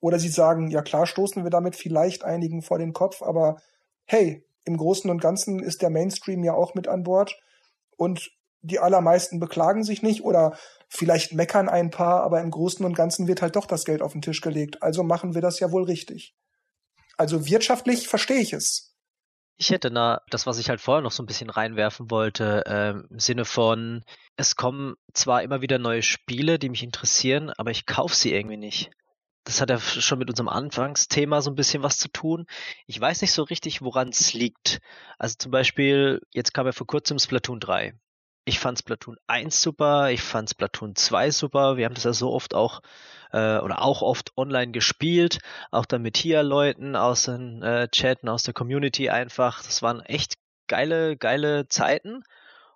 [0.00, 3.60] Oder sie sagen, ja klar, stoßen wir damit vielleicht einigen vor den Kopf, aber
[4.04, 7.34] hey, im Großen und Ganzen ist der Mainstream ja auch mit an Bord
[7.96, 8.30] und
[8.66, 10.56] die allermeisten beklagen sich nicht oder
[10.88, 14.12] Vielleicht meckern ein paar, aber im Großen und Ganzen wird halt doch das Geld auf
[14.12, 14.82] den Tisch gelegt.
[14.82, 16.34] Also machen wir das ja wohl richtig.
[17.16, 18.94] Also wirtschaftlich verstehe ich es.
[19.58, 22.90] Ich hätte da das, was ich halt vorher noch so ein bisschen reinwerfen wollte, äh,
[22.90, 24.04] im Sinne von,
[24.36, 28.58] es kommen zwar immer wieder neue Spiele, die mich interessieren, aber ich kaufe sie irgendwie
[28.58, 28.90] nicht.
[29.44, 32.46] Das hat ja schon mit unserem Anfangsthema so ein bisschen was zu tun.
[32.86, 34.80] Ich weiß nicht so richtig, woran es liegt.
[35.18, 37.94] Also zum Beispiel, jetzt kam ja vor kurzem Splatoon 3.
[38.48, 41.76] Ich fand Splatoon 1 super, ich fand Splatoon 2 super.
[41.76, 42.80] Wir haben das ja so oft auch
[43.32, 45.40] äh, oder auch oft online gespielt,
[45.72, 49.64] auch dann mit hier Leuten aus den äh, Chatten, aus der Community einfach.
[49.64, 50.34] Das waren echt
[50.68, 52.22] geile, geile Zeiten.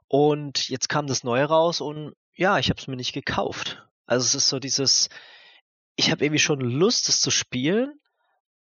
[0.08, 3.86] Und jetzt kam das Neue raus und ja, ich habe es mir nicht gekauft.
[4.06, 5.08] Also es ist so dieses,
[5.94, 7.94] ich habe irgendwie schon Lust, es zu spielen,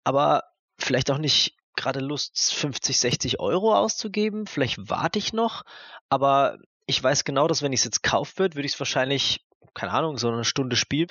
[0.04, 0.44] aber
[0.78, 4.46] vielleicht auch nicht gerade Lust, 50, 60 Euro auszugeben.
[4.46, 5.64] Vielleicht warte ich noch,
[6.10, 9.46] aber ich weiß genau, dass wenn ich es jetzt kaufen würde, würde ich es wahrscheinlich,
[9.76, 11.10] keine Ahnung, so eine Stunde spielen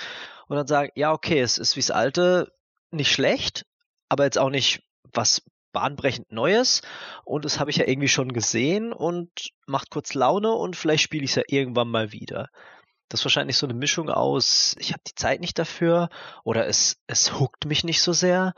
[0.49, 2.53] und dann sagen, ja, okay, es ist wie's alte,
[2.91, 3.67] nicht schlecht,
[4.09, 6.81] aber jetzt auch nicht was bahnbrechend Neues
[7.25, 9.31] und das habe ich ja irgendwie schon gesehen und
[9.67, 12.49] macht kurz Laune und vielleicht spiele ich es ja irgendwann mal wieder.
[13.09, 16.09] Das ist wahrscheinlich so eine Mischung aus, ich habe die Zeit nicht dafür
[16.43, 18.55] oder es, es huckt mich nicht so sehr.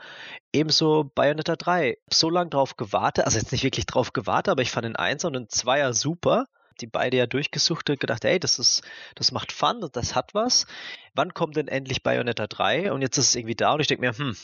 [0.53, 1.97] Ebenso Bayonetta 3.
[2.11, 5.25] So lange drauf gewartet, also jetzt nicht wirklich drauf gewartet, aber ich fand den 1
[5.25, 6.45] und den 2er super.
[6.81, 8.83] Die beide ja durchgesucht und gedacht, ey, das ist,
[9.15, 10.65] das macht Fun und das hat was.
[11.13, 12.91] Wann kommt denn endlich Bayonetta 3?
[12.91, 14.35] Und jetzt ist es irgendwie da und ich denke mir, hm,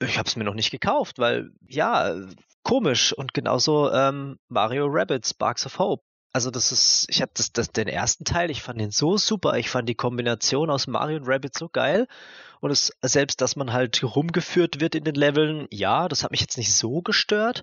[0.00, 2.14] ich habe es mir noch nicht gekauft, weil ja,
[2.62, 3.12] komisch.
[3.12, 6.02] Und genauso ähm, Mario Rabbit, Sparks of Hope.
[6.32, 9.56] Also das ist, ich habe das, das, den ersten Teil, ich fand den so super.
[9.56, 12.06] Ich fand die Kombination aus Mario und Rabbit so geil.
[12.60, 16.40] Und es, selbst, dass man halt rumgeführt wird in den Leveln, ja, das hat mich
[16.40, 17.62] jetzt nicht so gestört.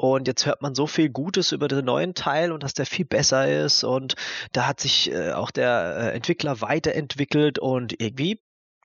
[0.00, 3.04] Und jetzt hört man so viel Gutes über den neuen Teil und dass der viel
[3.04, 4.14] besser ist und
[4.52, 8.40] da hat sich äh, auch der äh, Entwickler weiterentwickelt und irgendwie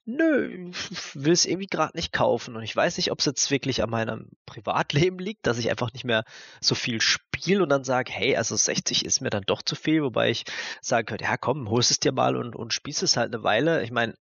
[0.05, 0.71] nö,
[1.13, 2.55] will es irgendwie gerade nicht kaufen.
[2.55, 5.93] Und ich weiß nicht, ob es jetzt wirklich an meinem Privatleben liegt, dass ich einfach
[5.93, 6.23] nicht mehr
[6.61, 10.01] so viel spiele und dann sage, hey, also 60 ist mir dann doch zu viel,
[10.01, 10.45] wobei ich
[10.81, 13.83] sagen könnte, ja komm, holst es dir mal und, und spielst es halt eine Weile.
[13.83, 14.15] Ich meine,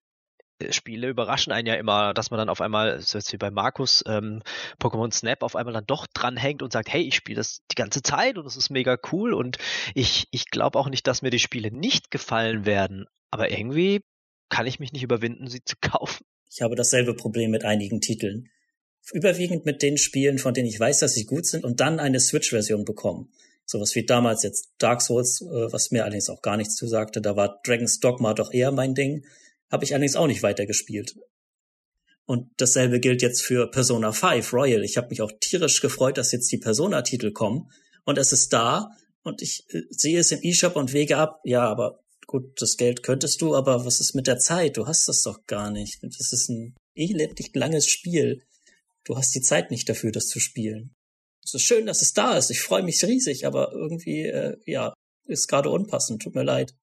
[0.72, 4.04] Spiele überraschen einen ja immer, dass man dann auf einmal, so jetzt wie bei Markus,
[4.08, 4.42] ähm,
[4.80, 8.02] Pokémon Snap auf einmal dann doch dranhängt und sagt, hey, ich spiele das die ganze
[8.02, 9.58] Zeit und es ist mega cool und
[9.96, 14.02] ich, ich glaube auch nicht, dass mir die Spiele nicht gefallen werden, aber irgendwie
[14.50, 16.26] kann ich mich nicht überwinden, sie zu kaufen.
[16.50, 18.50] Ich habe dasselbe Problem mit einigen Titeln.
[19.14, 22.20] Überwiegend mit den Spielen, von denen ich weiß, dass sie gut sind und dann eine
[22.20, 23.32] Switch-Version bekommen.
[23.66, 27.22] Sowas wie damals jetzt Dark Souls, äh, was mir allerdings auch gar nichts zusagte.
[27.22, 29.26] Da war Dragon's Dogma doch eher mein Ding.
[29.72, 31.16] Habe ich allerdings auch nicht weitergespielt.
[32.26, 34.84] Und dasselbe gilt jetzt für Persona 5 Royal.
[34.84, 37.72] Ich habe mich auch tierisch gefreut, dass jetzt die Persona-Titel kommen.
[38.06, 38.90] Und es ist da.
[39.24, 41.42] Und ich äh, sehe es im E-Shop und wege ab.
[41.44, 44.78] Ja, aber gut, das Geld könntest du, aber was ist mit der Zeit?
[44.78, 46.00] Du hast das doch gar nicht.
[46.04, 48.44] Das ist ein elendig langes Spiel.
[49.04, 50.96] Du hast die Zeit nicht dafür, das zu spielen.
[51.44, 52.52] Es ist schön, dass es da ist.
[52.52, 54.94] Ich freue mich riesig, aber irgendwie, äh, ja,
[55.26, 56.22] ist gerade unpassend.
[56.22, 56.74] Tut mir leid.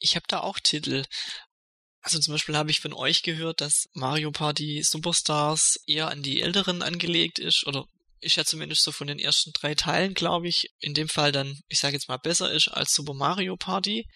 [0.00, 1.04] Ich habe da auch Titel.
[2.04, 6.42] Also zum Beispiel habe ich von euch gehört, dass Mario Party Superstars eher an die
[6.42, 7.86] Älteren angelegt ist oder
[8.20, 11.58] ist ja zumindest so von den ersten drei Teilen, glaube ich, in dem Fall dann,
[11.68, 14.06] ich sage jetzt mal, besser ist als Super Mario Party.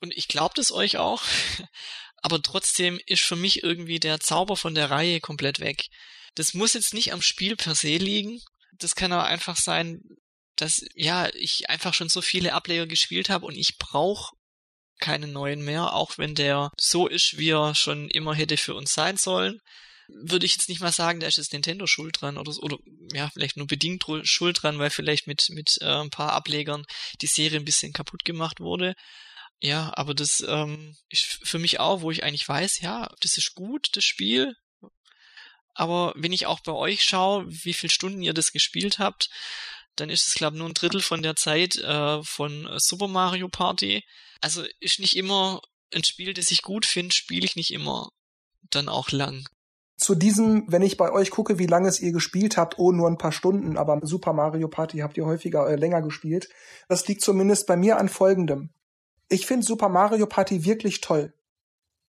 [0.00, 1.22] Und ich glaube das euch auch.
[2.16, 5.86] Aber trotzdem ist für mich irgendwie der Zauber von der Reihe komplett weg.
[6.34, 8.40] Das muss jetzt nicht am Spiel per se liegen.
[8.72, 10.02] Das kann aber einfach sein,
[10.56, 14.34] dass ja ich einfach schon so viele Ableger gespielt habe und ich brauche
[15.00, 18.92] keinen neuen mehr, auch wenn der so ist, wie er schon immer hätte für uns
[18.92, 19.60] sein sollen
[20.14, 22.78] würde ich jetzt nicht mal sagen, da ist jetzt Nintendo schuld dran oder, oder
[23.12, 26.84] ja, vielleicht nur bedingt schuld dran, weil vielleicht mit, mit äh, ein paar Ablegern
[27.20, 28.94] die Serie ein bisschen kaputt gemacht wurde.
[29.60, 33.54] Ja, aber das ähm, ist für mich auch, wo ich eigentlich weiß, ja, das ist
[33.54, 34.54] gut, das Spiel.
[35.74, 39.28] Aber wenn ich auch bei euch schaue, wie viele Stunden ihr das gespielt habt,
[39.96, 43.48] dann ist es, glaube ich, nur ein Drittel von der Zeit äh, von Super Mario
[43.48, 44.02] Party.
[44.40, 45.60] Also ist nicht immer
[45.94, 48.10] ein Spiel, das ich gut finde, spiele ich nicht immer
[48.70, 49.44] dann auch lang
[50.00, 53.06] zu diesem, wenn ich bei euch gucke, wie lange es ihr gespielt habt, oh, nur
[53.08, 56.48] ein paar Stunden, aber Super Mario Party habt ihr häufiger äh, länger gespielt.
[56.88, 58.70] Das liegt zumindest bei mir an folgendem.
[59.28, 61.34] Ich finde Super Mario Party wirklich toll.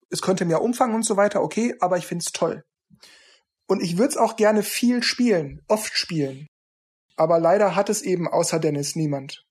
[0.09, 2.63] Es könnte mehr Umfang und so weiter, okay, aber ich finde es toll.
[3.67, 6.47] Und ich würde es auch gerne viel spielen, oft spielen.
[7.15, 9.45] Aber leider hat es eben außer Dennis niemand.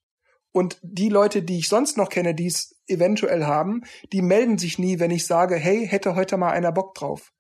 [0.53, 3.83] Und die Leute, die ich sonst noch kenne, die es eventuell haben,
[4.13, 7.33] die melden sich nie, wenn ich sage, hey, hätte heute mal einer Bock drauf.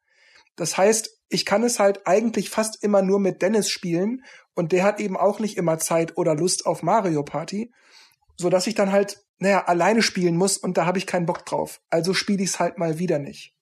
[0.56, 4.22] Das heißt, ich kann es halt eigentlich fast immer nur mit Dennis spielen
[4.54, 7.72] und der hat eben auch nicht immer Zeit oder Lust auf Mario Party,
[8.36, 11.46] so dass ich dann halt, naja, alleine spielen muss und da habe ich keinen Bock
[11.46, 11.80] drauf.
[11.88, 13.56] Also spiele ich es halt mal wieder nicht.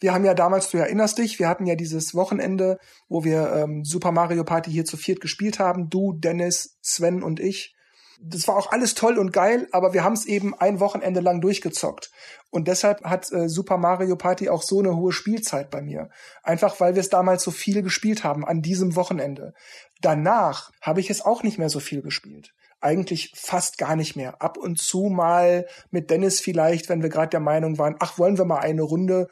[0.00, 2.78] Wir haben ja damals, du erinnerst dich, wir hatten ja dieses Wochenende,
[3.08, 5.90] wo wir ähm, Super Mario Party hier zu viert gespielt haben.
[5.90, 7.74] Du, Dennis, Sven und ich
[8.22, 11.40] das war auch alles toll und geil, aber wir haben es eben ein Wochenende lang
[11.40, 12.10] durchgezockt.
[12.50, 16.10] Und deshalb hat äh, Super Mario Party auch so eine hohe Spielzeit bei mir.
[16.42, 19.54] Einfach weil wir es damals so viel gespielt haben an diesem Wochenende.
[20.00, 22.52] Danach habe ich es auch nicht mehr so viel gespielt.
[22.80, 24.40] eigentlich fast gar nicht mehr.
[24.42, 28.38] Ab und zu mal mit Dennis vielleicht, wenn wir gerade der Meinung waren, ach, wollen
[28.38, 29.28] wir mal eine Runde,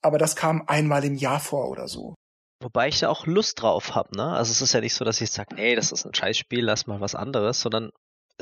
[0.00, 2.14] aber das kam einmal im Jahr vor oder so.
[2.62, 4.32] Wobei ich da auch Lust drauf habe, ne?
[4.32, 6.86] Also es ist ja nicht so, dass ich sage, nee, das ist ein Scheißspiel, lass
[6.86, 7.90] mal was anderes, sondern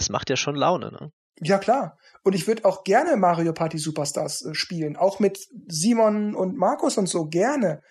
[0.01, 1.13] es macht ja schon Laune, ne?
[1.43, 1.99] Ja, klar.
[2.23, 4.97] Und ich würde auch gerne Mario Party Superstars äh, spielen.
[4.97, 7.83] Auch mit Simon und Markus und so gerne.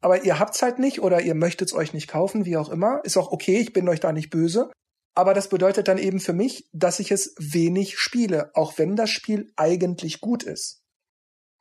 [0.00, 3.00] Aber ihr habt's halt nicht oder ihr möchtet's euch nicht kaufen, wie auch immer.
[3.04, 4.70] Ist auch okay, ich bin euch da nicht böse.
[5.14, 9.10] Aber das bedeutet dann eben für mich, dass ich es wenig spiele, auch wenn das
[9.10, 10.82] Spiel eigentlich gut ist.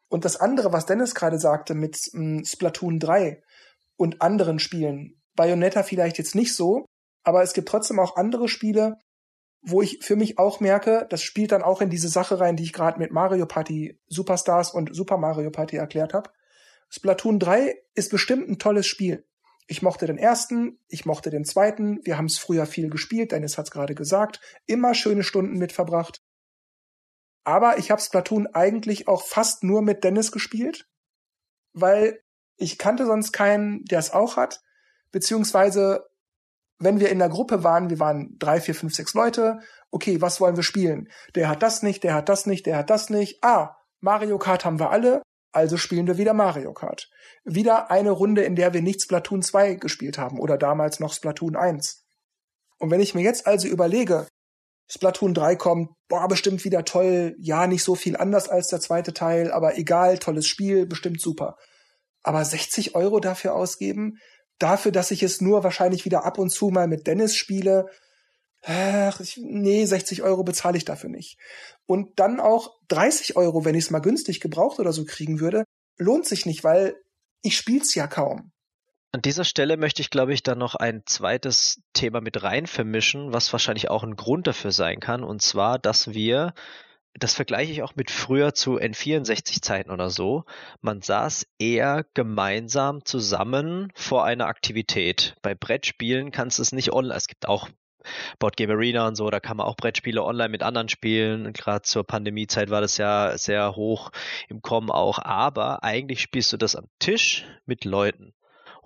[0.10, 3.42] Und das andere, was Dennis gerade sagte mit ähm, Splatoon 3
[3.98, 6.86] und anderen Spielen, Bayonetta vielleicht jetzt nicht so,
[7.24, 8.98] aber es gibt trotzdem auch andere Spiele,
[9.66, 12.64] wo ich für mich auch merke, das spielt dann auch in diese Sache rein, die
[12.64, 16.30] ich gerade mit Mario Party Superstars und Super Mario Party erklärt habe.
[16.90, 19.26] Splatoon 3 ist bestimmt ein tolles Spiel.
[19.68, 23.58] Ich mochte den ersten, ich mochte den zweiten, wir haben es früher viel gespielt, Dennis
[23.58, 26.22] hat es gerade gesagt, immer schöne Stunden mit verbracht.
[27.44, 30.88] Aber ich habe Splatoon eigentlich auch fast nur mit Dennis gespielt,
[31.74, 32.22] weil
[32.58, 34.62] ich kannte sonst keinen, der es auch hat,
[35.12, 36.06] beziehungsweise
[36.80, 39.60] wenn wir in der Gruppe waren, wir waren drei, vier, fünf, sechs Leute,
[39.92, 41.10] okay, was wollen wir spielen?
[41.36, 43.44] Der hat das nicht, der hat das nicht, der hat das nicht.
[43.44, 47.10] Ah, Mario Kart haben wir alle, also spielen wir wieder Mario Kart.
[47.46, 51.56] Wieder eine Runde, in der wir nicht Splatoon 2 gespielt haben oder damals noch Splatoon
[51.56, 52.04] 1.
[52.78, 54.28] Und wenn ich mir jetzt also überlege,
[54.88, 59.14] Splatoon 3 kommt, boah, bestimmt wieder toll, ja, nicht so viel anders als der zweite
[59.14, 61.56] Teil, aber egal, tolles Spiel, bestimmt super.
[62.22, 64.18] Aber 60 Euro dafür ausgeben,
[64.60, 67.88] dafür, dass ich es nur wahrscheinlich wieder ab und zu mal mit Dennis spiele,
[68.64, 71.38] ach, ich, nee, 60 Euro bezahle ich dafür nicht.
[71.86, 75.64] Und dann auch 30 Euro, wenn ich es mal günstig gebraucht oder so kriegen würde,
[75.98, 76.96] lohnt sich nicht, weil
[77.42, 78.52] ich spiel's ja kaum.
[79.12, 83.32] An dieser Stelle möchte ich, glaube ich, dann noch ein zweites Thema mit rein vermischen,
[83.32, 86.54] was wahrscheinlich auch ein Grund dafür sein kann, und zwar, dass wir
[87.18, 90.44] das vergleiche ich auch mit früher zu N64-Zeiten oder so.
[90.82, 95.36] Man saß eher gemeinsam zusammen vor einer Aktivität.
[95.42, 97.16] Bei Brettspielen kannst du es nicht online.
[97.16, 97.70] Es gibt auch
[98.38, 101.54] Board Game Arena und so, da kann man auch Brettspiele online mit anderen spielen.
[101.54, 104.12] Gerade zur Pandemiezeit war das ja sehr hoch
[104.50, 105.20] im Kommen auch.
[105.20, 108.34] Aber eigentlich spielst du das am Tisch mit Leuten.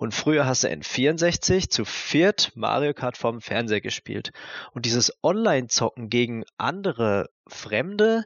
[0.00, 4.32] Und früher hast du N64 zu viert Mario Kart vom Fernseher gespielt.
[4.72, 8.24] Und dieses Online-Zocken gegen andere Fremde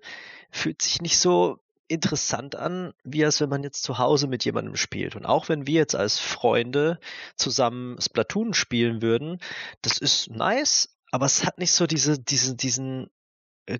[0.52, 1.58] fühlt sich nicht so
[1.88, 5.16] interessant an, wie als wenn man jetzt zu Hause mit jemandem spielt.
[5.16, 7.00] Und auch wenn wir jetzt als Freunde
[7.34, 9.40] zusammen Splatoon spielen würden,
[9.82, 13.10] das ist nice, aber es hat nicht so diese, diese, diesen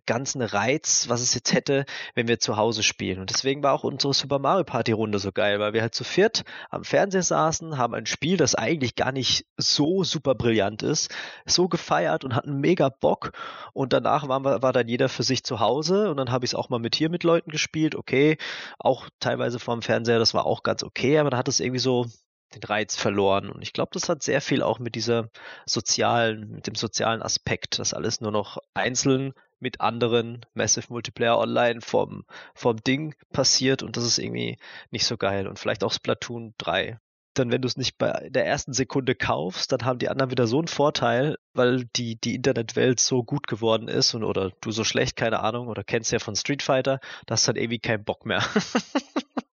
[0.07, 3.21] ganzen Reiz, was es jetzt hätte, wenn wir zu Hause spielen.
[3.21, 6.05] Und deswegen war auch unsere Super Mario Party Runde so geil, weil wir halt zu
[6.05, 11.15] viert am Fernseher saßen, haben ein Spiel, das eigentlich gar nicht so super brillant ist,
[11.47, 13.33] so gefeiert und hatten mega Bock.
[13.73, 16.55] Und danach war, war dann jeder für sich zu Hause und dann habe ich es
[16.55, 17.95] auch mal mit hier mit Leuten gespielt.
[17.95, 18.39] Okay,
[18.79, 22.07] auch teilweise vorm Fernseher, das war auch ganz okay, aber da hat es irgendwie so
[22.55, 23.51] den Reiz verloren.
[23.51, 25.29] Und ich glaube, das hat sehr viel auch mit dieser
[25.67, 31.81] sozialen, mit dem sozialen Aspekt, dass alles nur noch einzeln mit anderen Massive Multiplayer Online
[31.81, 34.59] vom, vom Ding passiert und das ist irgendwie
[34.91, 35.49] nicht so geil.
[35.49, 36.99] Und vielleicht auch Splatoon 3.
[37.33, 40.47] Dann, wenn du es nicht bei der ersten Sekunde kaufst, dann haben die anderen wieder
[40.47, 44.85] so einen Vorteil, weil die, die Internetwelt so gut geworden ist und oder du so
[44.85, 48.05] schlecht, keine Ahnung, oder kennst ja von Street Fighter, da hast du halt irgendwie keinen
[48.05, 48.45] Bock mehr.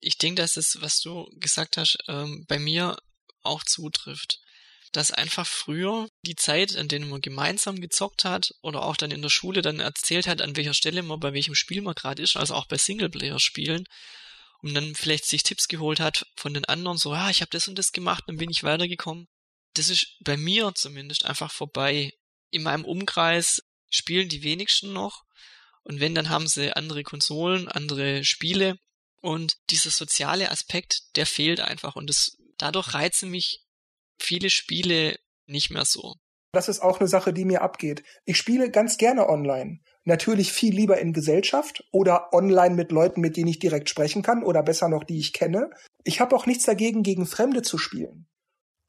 [0.00, 2.96] ich denke, dass es, was du gesagt hast, ähm, bei mir
[3.42, 4.40] auch zutrifft
[4.92, 9.22] dass einfach früher die Zeit, an denen man gemeinsam gezockt hat oder auch dann in
[9.22, 12.36] der Schule dann erzählt hat, an welcher Stelle man bei welchem Spiel man gerade ist,
[12.36, 13.86] also auch bei Singleplayer-Spielen
[14.62, 17.50] und dann vielleicht sich Tipps geholt hat von den anderen, so, ja, ah, ich habe
[17.50, 19.28] das und das gemacht, dann bin ich weitergekommen.
[19.74, 22.12] Das ist bei mir zumindest einfach vorbei.
[22.50, 25.24] In meinem Umkreis spielen die wenigsten noch
[25.84, 28.78] und wenn, dann haben sie andere Konsolen, andere Spiele
[29.20, 33.64] und dieser soziale Aspekt, der fehlt einfach und das, dadurch reizen mich
[34.18, 36.14] viele Spiele nicht mehr so.
[36.52, 38.02] Das ist auch eine Sache, die mir abgeht.
[38.24, 39.80] Ich spiele ganz gerne online.
[40.04, 44.42] Natürlich viel lieber in Gesellschaft oder online mit Leuten, mit denen ich direkt sprechen kann
[44.42, 45.70] oder besser noch, die ich kenne.
[46.04, 48.26] Ich habe auch nichts dagegen, gegen Fremde zu spielen.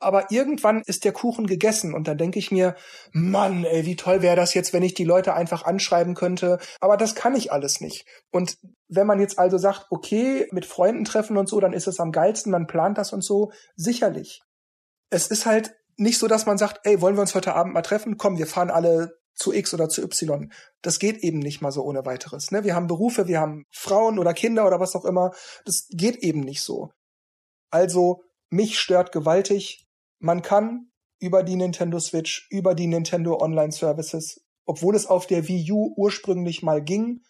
[0.01, 2.75] Aber irgendwann ist der Kuchen gegessen und dann denke ich mir,
[3.11, 6.59] Mann, ey, wie toll wäre das jetzt, wenn ich die Leute einfach anschreiben könnte.
[6.79, 8.05] Aber das kann ich alles nicht.
[8.31, 8.57] Und
[8.87, 12.11] wenn man jetzt also sagt, okay, mit Freunden treffen und so, dann ist es am
[12.11, 14.41] geilsten, man plant das und so, sicherlich
[15.11, 17.83] es ist halt nicht so, dass man sagt, ey, wollen wir uns heute Abend mal
[17.83, 18.17] treffen?
[18.17, 20.51] Komm, wir fahren alle zu X oder zu Y.
[20.81, 22.49] Das geht eben nicht mal so ohne weiteres.
[22.51, 22.63] Ne?
[22.63, 25.31] Wir haben Berufe, wir haben Frauen oder Kinder oder was auch immer.
[25.65, 26.89] Das geht eben nicht so.
[27.69, 29.87] Also, mich stört gewaltig.
[30.21, 35.47] Man kann über die Nintendo Switch, über die Nintendo Online Services obwohl es auf der
[35.47, 37.23] Wii U ursprünglich mal ging.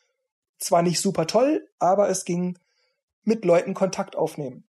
[0.60, 2.58] Zwar nicht super toll, aber es ging
[3.24, 4.68] mit Leuten Kontakt aufnehmen.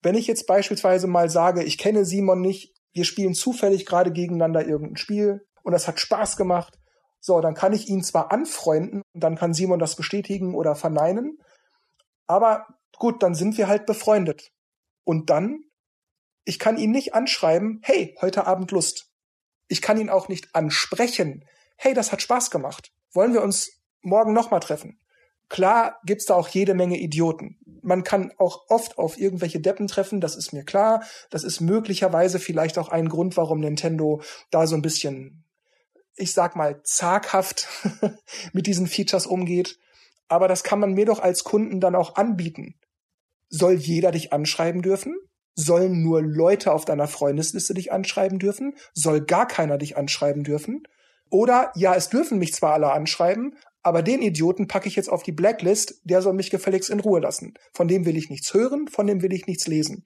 [0.00, 4.66] Wenn ich jetzt beispielsweise mal sage, ich kenne Simon nicht, wir spielen zufällig gerade gegeneinander
[4.66, 6.78] irgendein Spiel und das hat Spaß gemacht,
[7.20, 11.38] so, dann kann ich ihn zwar anfreunden, dann kann Simon das bestätigen oder verneinen,
[12.26, 12.66] aber
[12.98, 14.50] gut, dann sind wir halt befreundet.
[15.04, 15.60] Und dann,
[16.44, 19.06] ich kann ihn nicht anschreiben, hey, heute Abend Lust.
[19.68, 21.44] Ich kann ihn auch nicht ansprechen,
[21.76, 22.92] hey, das hat Spaß gemacht.
[23.12, 24.98] Wollen wir uns morgen nochmal treffen?
[25.48, 27.58] Klar gibt's da auch jede Menge Idioten.
[27.82, 31.04] Man kann auch oft auf irgendwelche Deppen treffen, das ist mir klar.
[31.30, 35.44] Das ist möglicherweise vielleicht auch ein Grund, warum Nintendo da so ein bisschen,
[36.16, 37.68] ich sag mal, zaghaft
[38.52, 39.78] mit diesen Features umgeht.
[40.28, 42.80] Aber das kann man mir doch als Kunden dann auch anbieten.
[43.50, 45.16] Soll jeder dich anschreiben dürfen?
[45.54, 48.74] Sollen nur Leute auf deiner Freundesliste dich anschreiben dürfen?
[48.94, 50.82] Soll gar keiner dich anschreiben dürfen?
[51.30, 55.22] Oder ja, es dürfen mich zwar alle anschreiben, aber den Idioten packe ich jetzt auf
[55.22, 57.54] die Blacklist, der soll mich gefälligst in Ruhe lassen.
[57.72, 60.04] Von dem will ich nichts hören, von dem will ich nichts lesen.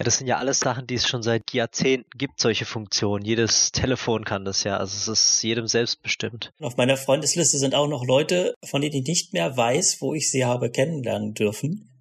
[0.00, 3.24] Ja, das sind ja alles Sachen, die es schon seit Jahrzehnten gibt, solche Funktionen.
[3.24, 4.76] Jedes Telefon kann das ja.
[4.76, 6.50] Also es ist jedem selbstbestimmt.
[6.60, 10.30] Auf meiner Freundesliste sind auch noch Leute, von denen ich nicht mehr weiß, wo ich
[10.32, 11.93] sie habe kennenlernen dürfen.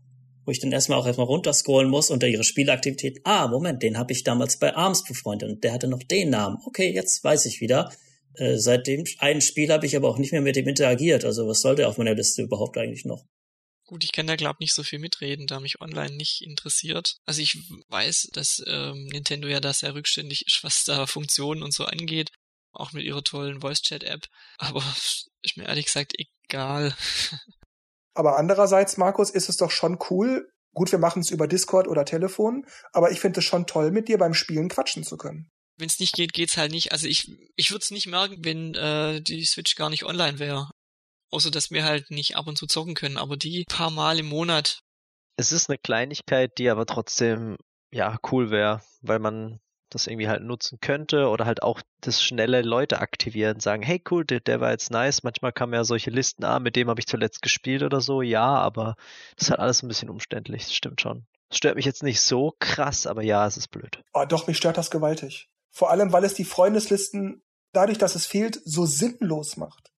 [0.46, 3.22] Wo ich dann erstmal auch erstmal runterscrollen muss unter ihre Spielaktivität.
[3.24, 6.58] Ah, Moment, den habe ich damals bei Arms befreundet und der hatte noch den Namen.
[6.66, 7.92] Okay, jetzt weiß ich wieder.
[8.36, 11.24] Äh, seit dem einen Spiel habe ich aber auch nicht mehr mit ihm interagiert.
[11.24, 13.24] Also was sollte auf meiner Liste überhaupt eigentlich noch?
[13.86, 17.18] Gut, ich kann da glaube nicht so viel mitreden, da mich online nicht interessiert.
[17.26, 17.58] Also ich
[17.90, 22.32] weiß, dass ähm, Nintendo ja da sehr rückständig ist, was da Funktionen und so angeht,
[22.72, 24.26] auch mit ihrer tollen Voice-Chat-App.
[24.58, 24.84] Aber
[25.42, 26.96] ist mir ehrlich gesagt egal.
[28.14, 30.50] Aber andererseits, Markus, ist es doch schon cool.
[30.74, 34.08] Gut, wir machen es über Discord oder Telefon, aber ich finde es schon toll, mit
[34.08, 36.92] dir beim Spielen quatschen zu können wenn es nicht geht, geht's halt nicht.
[36.92, 40.70] Also ich, ich würde es nicht merken, wenn äh, die Switch gar nicht online wäre.
[41.30, 44.28] Außer dass wir halt nicht ab und zu zocken können, aber die paar Mal im
[44.28, 44.82] Monat.
[45.36, 47.58] Es ist eine Kleinigkeit, die aber trotzdem
[47.92, 49.60] ja cool wäre, weil man
[49.94, 54.26] das irgendwie halt nutzen könnte oder halt auch das schnelle Leute aktivieren, sagen, hey cool,
[54.26, 55.24] der, der war jetzt nice.
[55.24, 58.22] Manchmal kann man ja solche Listen, ah, mit dem habe ich zuletzt gespielt oder so,
[58.22, 58.96] ja, aber
[59.36, 61.26] das ist halt alles ein bisschen umständlich, das stimmt schon.
[61.50, 64.02] Das stört mich jetzt nicht so krass, aber ja, es ist blöd.
[64.14, 65.50] Oh, doch, mich stört das gewaltig.
[65.72, 69.92] Vor allem, weil es die Freundeslisten dadurch, dass es fehlt, so sinnlos macht.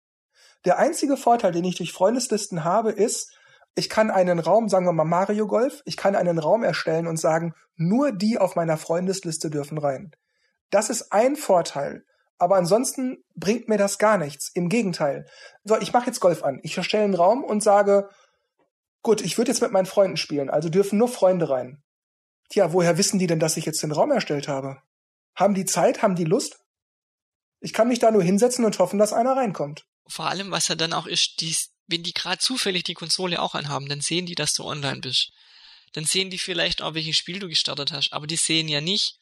[0.65, 3.37] Der einzige Vorteil, den ich durch Freundeslisten habe, ist,
[3.75, 7.17] ich kann einen Raum, sagen wir mal Mario Golf, ich kann einen Raum erstellen und
[7.17, 10.11] sagen, nur die auf meiner Freundesliste dürfen rein.
[10.69, 12.05] Das ist ein Vorteil.
[12.37, 14.49] Aber ansonsten bringt mir das gar nichts.
[14.53, 15.25] Im Gegenteil.
[15.63, 16.59] So, ich mache jetzt Golf an.
[16.63, 18.09] Ich erstelle einen Raum und sage,
[19.03, 21.83] gut, ich würde jetzt mit meinen Freunden spielen, also dürfen nur Freunde rein.
[22.49, 24.81] Tja, woher wissen die denn, dass ich jetzt den Raum erstellt habe?
[25.35, 26.01] Haben die Zeit?
[26.01, 26.59] Haben die Lust?
[27.59, 29.85] Ich kann mich da nur hinsetzen und hoffen, dass einer reinkommt.
[30.07, 31.55] Vor allem, was ja dann auch ist, die,
[31.87, 35.31] wenn die gerade zufällig die Konsole auch anhaben, dann sehen die, dass du online bist.
[35.93, 39.17] Dann sehen die vielleicht auch, welches Spiel du gestartet hast, aber die sehen ja nicht,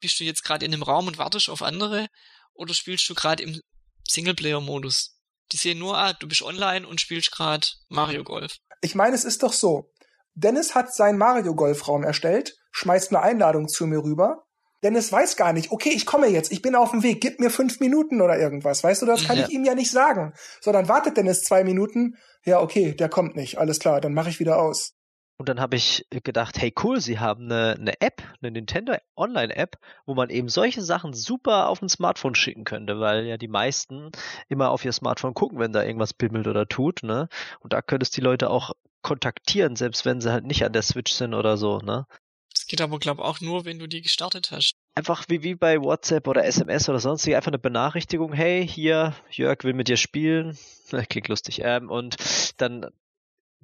[0.00, 2.08] bist du jetzt gerade in einem Raum und wartest auf andere
[2.54, 3.60] oder spielst du gerade im
[4.08, 5.16] Singleplayer-Modus.
[5.52, 8.56] Die sehen nur, ah, du bist online und spielst gerade Mario Golf.
[8.80, 9.92] Ich meine, es ist doch so.
[10.34, 14.46] Dennis hat seinen Mario Golf Raum erstellt, schmeißt eine Einladung zu mir rüber
[14.82, 17.50] Dennis weiß gar nicht, okay, ich komme jetzt, ich bin auf dem Weg, gib mir
[17.50, 19.44] fünf Minuten oder irgendwas, weißt du, das kann ja.
[19.44, 20.32] ich ihm ja nicht sagen.
[20.60, 24.30] So, dann wartet Dennis zwei Minuten, ja, okay, der kommt nicht, alles klar, dann mache
[24.30, 24.94] ich wieder aus.
[25.40, 29.78] Und dann habe ich gedacht, hey cool, sie haben eine, eine App, eine Nintendo Online-App,
[30.04, 34.10] wo man eben solche Sachen super auf ein Smartphone schicken könnte, weil ja die meisten
[34.50, 37.30] immer auf ihr Smartphone gucken, wenn da irgendwas bimmelt oder tut, ne?
[37.60, 41.12] Und da könntest die Leute auch kontaktieren, selbst wenn sie halt nicht an der Switch
[41.12, 42.06] sind oder so, ne?
[42.70, 44.74] Geht aber, glaube ich, auch nur, wenn du die gestartet hast.
[44.94, 49.64] Einfach wie, wie bei WhatsApp oder SMS oder sonstige, einfach eine Benachrichtigung, hey, hier, Jörg
[49.64, 50.56] will mit dir spielen.
[51.08, 51.62] Klingt lustig.
[51.64, 52.14] Ähm, und
[52.58, 52.86] dann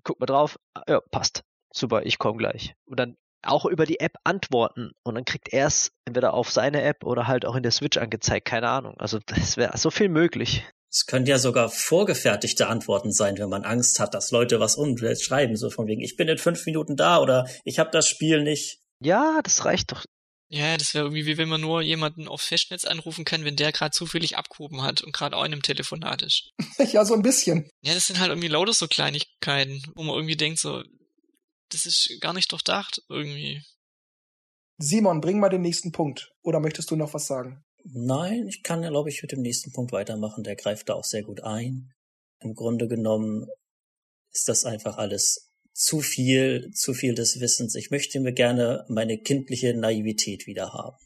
[0.03, 1.45] guck mal drauf, ah, ja, passt.
[1.73, 2.75] Super, ich komme gleich.
[2.85, 6.83] Und dann auch über die App antworten und dann kriegt er es entweder auf seine
[6.83, 8.97] App oder halt auch in der Switch angezeigt, keine Ahnung.
[8.99, 10.65] Also das wäre so viel möglich.
[10.91, 15.23] Es können ja sogar vorgefertigte Antworten sein, wenn man Angst hat, dass Leute was unwillig
[15.23, 18.43] schreiben, so von wegen, ich bin in fünf Minuten da oder ich habe das Spiel
[18.43, 18.81] nicht.
[19.01, 20.05] Ja, das reicht doch.
[20.49, 23.73] Ja, das wäre irgendwie wie wenn man nur jemanden auf Festnetz anrufen kann, wenn der
[23.73, 26.53] gerade zufällig abgehoben hat und gerade auch in einem Telefonat ist.
[26.93, 27.69] ja, so ein bisschen.
[27.83, 30.85] Ja, das sind halt irgendwie lauter so Kleinigkeiten, wo man irgendwie denkt, so,
[31.71, 33.63] das ist gar nicht durchdacht irgendwie.
[34.79, 36.33] Simon, bring mal den nächsten Punkt.
[36.43, 37.65] Oder möchtest du noch was sagen?
[37.83, 40.45] Nein, ich kann ja, glaube ich, mit dem nächsten Punkt weitermachen.
[40.45, 41.93] Der greift da auch sehr gut ein.
[42.41, 43.49] Im Grunde genommen
[44.33, 45.46] ist das einfach alles
[45.77, 47.75] zu viel, zu viel des Wissens.
[47.75, 50.97] Ich möchte mir gerne meine kindliche Naivität wieder haben.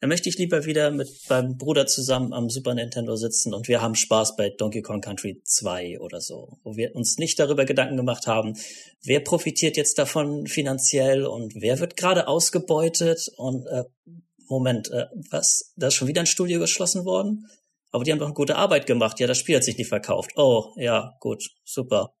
[0.00, 3.80] dann möchte ich lieber wieder mit meinem Bruder zusammen am Super Nintendo sitzen und wir
[3.80, 7.96] haben Spaß bei Donkey Kong Country 2 oder so, wo wir uns nicht darüber Gedanken
[7.96, 8.54] gemacht haben,
[9.04, 13.84] wer profitiert jetzt davon finanziell und wer wird gerade ausgebeutet und äh,
[14.48, 15.72] Moment, äh, was?
[15.76, 17.46] Da ist schon wieder ein Studio geschlossen worden?
[17.92, 19.20] Aber die haben doch eine gute Arbeit gemacht.
[19.20, 20.32] Ja, das Spiel hat sich nicht verkauft.
[20.36, 22.12] Oh, ja, gut, super.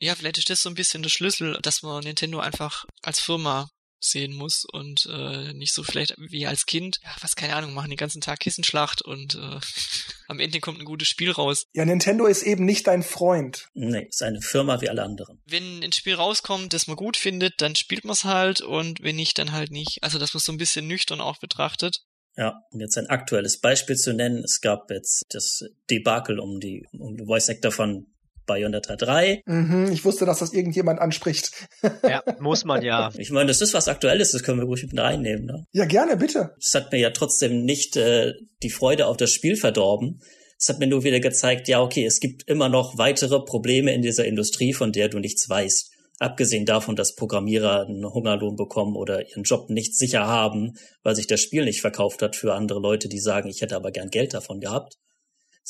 [0.00, 3.70] Ja, vielleicht ist das so ein bisschen der Schlüssel, dass man Nintendo einfach als Firma
[4.02, 7.90] sehen muss und äh, nicht so vielleicht wie als Kind, ja, was keine Ahnung, machen
[7.90, 9.60] den ganzen Tag Kissenschlacht und äh,
[10.28, 11.66] am Ende kommt ein gutes Spiel raus.
[11.74, 13.68] Ja, Nintendo ist eben nicht dein Freund.
[13.74, 15.42] Nee, ist eine Firma wie alle anderen.
[15.44, 19.16] Wenn ein Spiel rauskommt, das man gut findet, dann spielt man es halt und wenn
[19.16, 19.98] nicht, dann halt nicht.
[20.02, 22.00] Also, dass man so ein bisschen nüchtern auch betrachtet.
[22.36, 26.86] Ja, um jetzt ein aktuelles Beispiel zu nennen, es gab jetzt das Debakel um die,
[26.92, 28.06] um die Voice Actor von
[28.50, 29.44] Bayonetta 3.
[29.46, 31.52] Mhm, ich wusste, dass das irgendjemand anspricht.
[32.02, 33.12] ja, muss man ja.
[33.16, 35.46] Ich meine, das ist was Aktuelles, das können wir ruhig mit reinnehmen.
[35.46, 35.66] Ne?
[35.70, 36.50] Ja, gerne, bitte.
[36.58, 38.32] Es hat mir ja trotzdem nicht äh,
[38.64, 40.20] die Freude auf das Spiel verdorben.
[40.58, 44.02] Es hat mir nur wieder gezeigt, ja, okay, es gibt immer noch weitere Probleme in
[44.02, 45.92] dieser Industrie, von der du nichts weißt.
[46.18, 50.72] Abgesehen davon, dass Programmierer einen Hungerlohn bekommen oder ihren Job nicht sicher haben,
[51.04, 53.92] weil sich das Spiel nicht verkauft hat für andere Leute, die sagen, ich hätte aber
[53.92, 54.96] gern Geld davon gehabt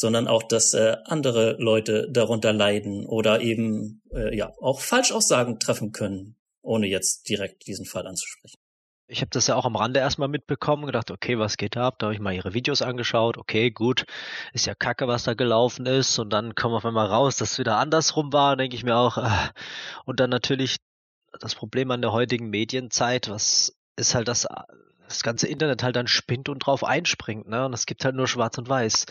[0.01, 5.93] sondern auch, dass äh, andere Leute darunter leiden oder eben äh, ja auch Falschaussagen treffen
[5.93, 8.57] können, ohne jetzt direkt diesen Fall anzusprechen.
[9.09, 11.99] Ich habe das ja auch am Rande erstmal mitbekommen, gedacht, okay, was geht da ab?
[11.99, 14.07] Da habe ich mal ihre Videos angeschaut, okay, gut,
[14.55, 16.19] ist ja kacke, was da gelaufen ist.
[16.19, 19.19] Und dann kommen auf einmal raus, dass es wieder andersrum war, denke ich mir auch.
[20.07, 20.77] Und dann natürlich
[21.41, 24.47] das Problem an der heutigen Medienzeit, was ist halt das
[25.11, 27.67] das ganze Internet halt dann spinnt und drauf einspringt, ne?
[27.67, 29.07] Und es gibt halt nur Schwarz und Weiß.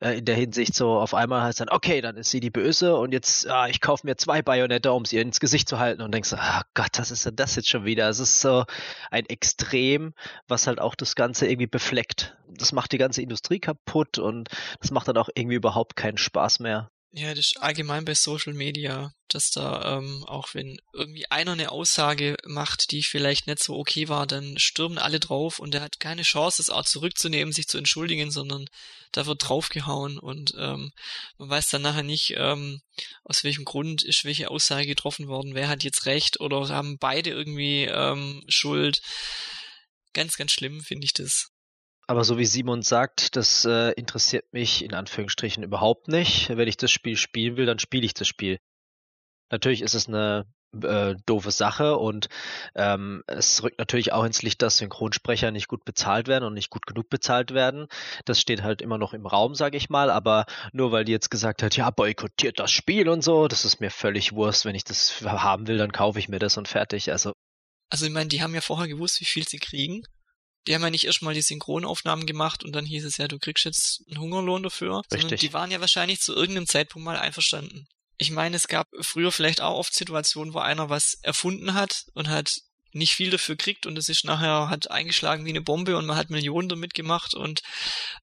[0.00, 2.96] Äh, in der Hinsicht so, auf einmal heißt dann, okay, dann ist sie die Böse
[2.96, 6.12] und jetzt, ah, ich kaufe mir zwei Bayonette, um sie ins Gesicht zu halten und
[6.12, 8.08] denkst, so, ah Gott, was ist denn das jetzt schon wieder?
[8.08, 8.64] Es ist so
[9.10, 10.14] ein Extrem,
[10.48, 12.36] was halt auch das Ganze irgendwie befleckt.
[12.48, 14.48] Das macht die ganze Industrie kaputt und
[14.80, 16.91] das macht dann auch irgendwie überhaupt keinen Spaß mehr.
[17.14, 21.70] Ja, das ist allgemein bei Social Media, dass da ähm, auch wenn irgendwie einer eine
[21.70, 26.00] Aussage macht, die vielleicht nicht so okay war, dann stürmen alle drauf und er hat
[26.00, 28.64] keine Chance, es auch zurückzunehmen, sich zu entschuldigen, sondern
[29.12, 30.90] da wird draufgehauen und ähm,
[31.36, 32.80] man weiß dann nachher nicht, ähm,
[33.24, 37.28] aus welchem Grund ist welche Aussage getroffen worden, wer hat jetzt recht oder haben beide
[37.28, 39.02] irgendwie ähm, Schuld.
[40.14, 41.51] Ganz, ganz schlimm finde ich das.
[42.06, 46.48] Aber so wie Simon sagt, das äh, interessiert mich in Anführungsstrichen überhaupt nicht.
[46.50, 48.58] Wenn ich das Spiel spielen will, dann spiele ich das Spiel.
[49.50, 50.46] Natürlich ist es eine
[50.82, 52.28] äh, doofe Sache und
[52.74, 56.70] ähm, es rückt natürlich auch ins Licht, dass Synchronsprecher nicht gut bezahlt werden und nicht
[56.70, 57.86] gut genug bezahlt werden.
[58.24, 61.30] Das steht halt immer noch im Raum, sage ich mal, aber nur weil die jetzt
[61.30, 64.64] gesagt hat, ja, boykottiert das Spiel und so, das ist mir völlig Wurst.
[64.64, 67.12] Wenn ich das haben will, dann kaufe ich mir das und fertig.
[67.12, 67.32] Also
[67.90, 70.02] also ich meine, die haben ja vorher gewusst, wie viel sie kriegen
[70.66, 73.64] die haben ja nicht erstmal die Synchronaufnahmen gemacht und dann hieß es ja, du kriegst
[73.64, 75.20] jetzt einen Hungerlohn dafür, Richtig.
[75.20, 77.86] sondern die waren ja wahrscheinlich zu irgendeinem Zeitpunkt mal einverstanden.
[78.18, 82.28] Ich meine, es gab früher vielleicht auch oft Situationen, wo einer was erfunden hat und
[82.28, 82.60] hat
[82.94, 86.16] nicht viel dafür kriegt und es ist nachher hat eingeschlagen wie eine Bombe und man
[86.16, 87.62] hat Millionen damit gemacht und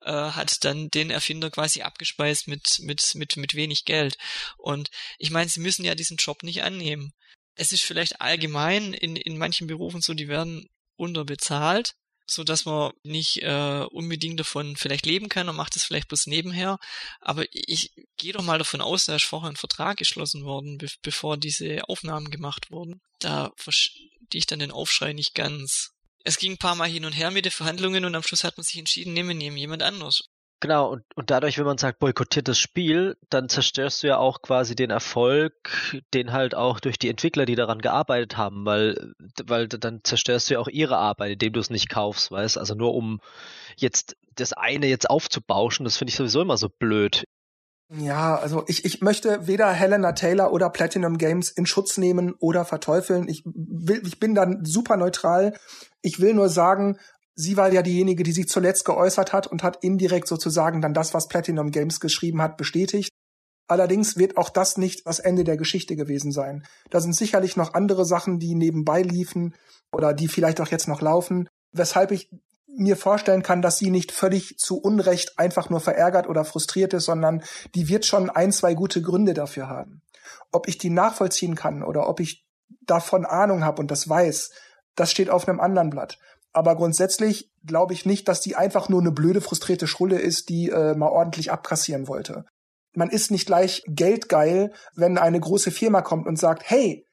[0.01, 4.15] äh, hat dann den Erfinder quasi abgespeist mit mit mit mit wenig Geld
[4.57, 7.13] und ich meine sie müssen ja diesen Job nicht annehmen
[7.55, 11.95] es ist vielleicht allgemein in in manchen Berufen so die werden unterbezahlt
[12.30, 16.27] so dass man nicht äh, unbedingt davon vielleicht leben kann und macht es vielleicht bloß
[16.27, 16.77] nebenher.
[17.21, 20.88] Aber ich gehe doch mal davon aus, da ist vorher ein Vertrag geschlossen worden, be
[21.01, 23.01] bevor diese Aufnahmen gemacht wurden.
[23.19, 25.91] Da verstehe ich dann den Aufschrei nicht ganz.
[26.23, 28.57] Es ging ein paar Mal hin und her mit den Verhandlungen und am Schluss hat
[28.57, 30.28] man sich entschieden, nehmen wir jemand anders.
[30.62, 34.41] Genau, und, und dadurch, wenn man sagt, boykottiert das Spiel, dann zerstörst du ja auch
[34.41, 35.53] quasi den Erfolg,
[36.14, 39.14] den halt auch durch die Entwickler, die daran gearbeitet haben, weil,
[39.45, 42.76] weil dann zerstörst du ja auch ihre Arbeit, indem du es nicht kaufst, weißt Also
[42.76, 43.22] nur um
[43.78, 47.24] jetzt das eine jetzt aufzubauschen, das finde ich sowieso immer so blöd.
[47.91, 52.64] Ja, also ich, ich möchte weder Helena Taylor oder Platinum Games in Schutz nehmen oder
[52.64, 53.28] verteufeln.
[53.28, 55.57] Ich will, ich bin dann super neutral.
[56.01, 56.99] Ich will nur sagen,
[57.39, 61.13] sie war ja diejenige, die sich zuletzt geäußert hat und hat indirekt sozusagen dann das,
[61.13, 63.09] was Platinum Games geschrieben hat, bestätigt.
[63.67, 66.65] Allerdings wird auch das nicht das Ende der Geschichte gewesen sein.
[66.89, 69.55] Da sind sicherlich noch andere Sachen, die nebenbei liefen
[69.93, 72.29] oder die vielleicht auch jetzt noch laufen, weshalb ich
[72.67, 77.05] mir vorstellen kann, dass sie nicht völlig zu Unrecht einfach nur verärgert oder frustriert ist,
[77.05, 80.01] sondern die wird schon ein, zwei gute Gründe dafür haben.
[80.51, 82.45] Ob ich die nachvollziehen kann oder ob ich
[82.81, 84.51] davon Ahnung habe und das weiß,
[84.95, 86.17] das steht auf einem anderen Blatt.
[86.51, 90.69] Aber grundsätzlich glaube ich nicht, dass die einfach nur eine blöde, frustrierte Schrulle ist, die
[90.69, 92.45] äh, mal ordentlich abkassieren wollte.
[92.95, 97.05] Man ist nicht gleich geldgeil, wenn eine große Firma kommt und sagt, hey,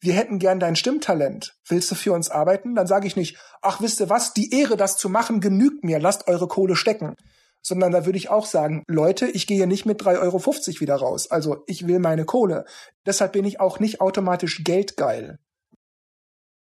[0.00, 1.56] wir hätten gern dein Stimmtalent.
[1.66, 2.74] Willst du für uns arbeiten?
[2.74, 5.98] Dann sage ich nicht, ach, wisst ihr was, die Ehre, das zu machen, genügt mir,
[5.98, 7.14] lasst eure Kohle stecken.
[7.62, 11.30] Sondern da würde ich auch sagen, Leute, ich gehe nicht mit 3,50 Euro wieder raus.
[11.30, 12.64] Also ich will meine Kohle.
[13.04, 15.38] Deshalb bin ich auch nicht automatisch geldgeil.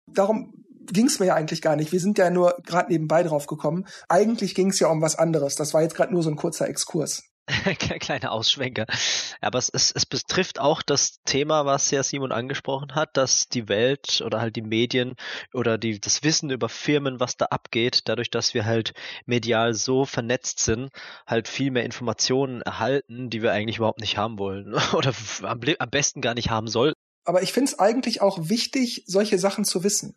[0.07, 1.91] Darum ging es mir ja eigentlich gar nicht.
[1.91, 3.85] Wir sind ja nur gerade nebenbei drauf gekommen.
[4.07, 5.55] Eigentlich ging es ja um was anderes.
[5.55, 7.23] Das war jetzt gerade nur so ein kurzer Exkurs.
[7.99, 8.85] Kleine Ausschwenker.
[9.41, 13.67] Aber es, es, es betrifft auch das Thema, was ja Simon angesprochen hat, dass die
[13.67, 15.15] Welt oder halt die Medien
[15.53, 18.93] oder die, das Wissen über Firmen, was da abgeht, dadurch, dass wir halt
[19.25, 20.89] medial so vernetzt sind,
[21.25, 25.13] halt viel mehr Informationen erhalten, die wir eigentlich überhaupt nicht haben wollen oder
[25.43, 26.99] am, am besten gar nicht haben sollten.
[27.25, 30.15] Aber ich finde es eigentlich auch wichtig, solche Sachen zu wissen.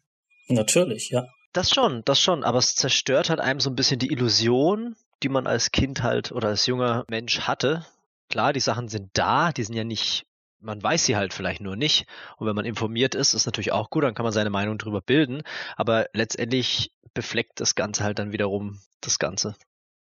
[0.49, 1.27] Natürlich, ja.
[1.53, 5.29] Das schon, das schon, aber es zerstört halt einem so ein bisschen die Illusion, die
[5.29, 7.87] man als Kind halt oder als junger Mensch hatte.
[8.31, 10.25] Klar, die Sachen sind da, die sind ja nicht,
[10.61, 12.07] man weiß sie halt vielleicht nur nicht.
[12.39, 15.03] Und wenn man informiert ist, ist natürlich auch gut, dann kann man seine Meinung darüber
[15.03, 15.43] bilden.
[15.77, 19.55] Aber letztendlich befleckt das Ganze halt dann wiederum das Ganze.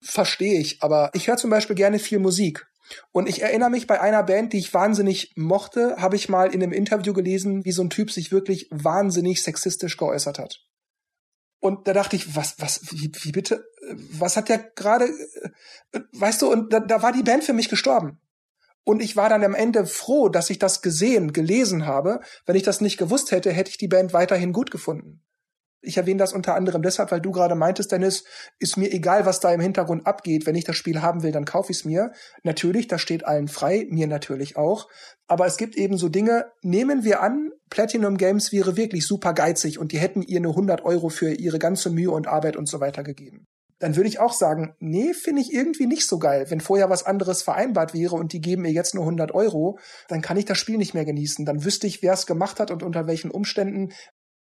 [0.00, 2.67] Verstehe ich, aber ich höre zum Beispiel gerne viel Musik.
[3.12, 6.62] Und ich erinnere mich bei einer Band, die ich wahnsinnig mochte, habe ich mal in
[6.62, 10.60] einem Interview gelesen, wie so ein Typ sich wirklich wahnsinnig sexistisch geäußert hat.
[11.60, 13.64] Und da dachte ich, was, was, wie, wie bitte,
[14.12, 15.08] was hat der gerade,
[16.12, 18.20] weißt du, und da, da war die Band für mich gestorben.
[18.84, 22.20] Und ich war dann am Ende froh, dass ich das gesehen, gelesen habe.
[22.46, 25.22] Wenn ich das nicht gewusst hätte, hätte ich die Band weiterhin gut gefunden.
[25.80, 28.24] Ich erwähne das unter anderem deshalb, weil du gerade meintest, Dennis,
[28.58, 30.44] ist mir egal, was da im Hintergrund abgeht.
[30.46, 32.12] Wenn ich das Spiel haben will, dann kaufe ich es mir.
[32.42, 34.88] Natürlich, das steht allen frei, mir natürlich auch.
[35.28, 39.78] Aber es gibt eben so Dinge, nehmen wir an, Platinum Games wäre wirklich super geizig
[39.78, 42.80] und die hätten ihr nur 100 Euro für ihre ganze Mühe und Arbeit und so
[42.80, 43.46] weiter gegeben.
[43.78, 46.46] Dann würde ich auch sagen, nee, finde ich irgendwie nicht so geil.
[46.48, 50.20] Wenn vorher was anderes vereinbart wäre und die geben mir jetzt nur 100 Euro, dann
[50.20, 51.44] kann ich das Spiel nicht mehr genießen.
[51.44, 53.92] Dann wüsste ich, wer es gemacht hat und unter welchen Umständen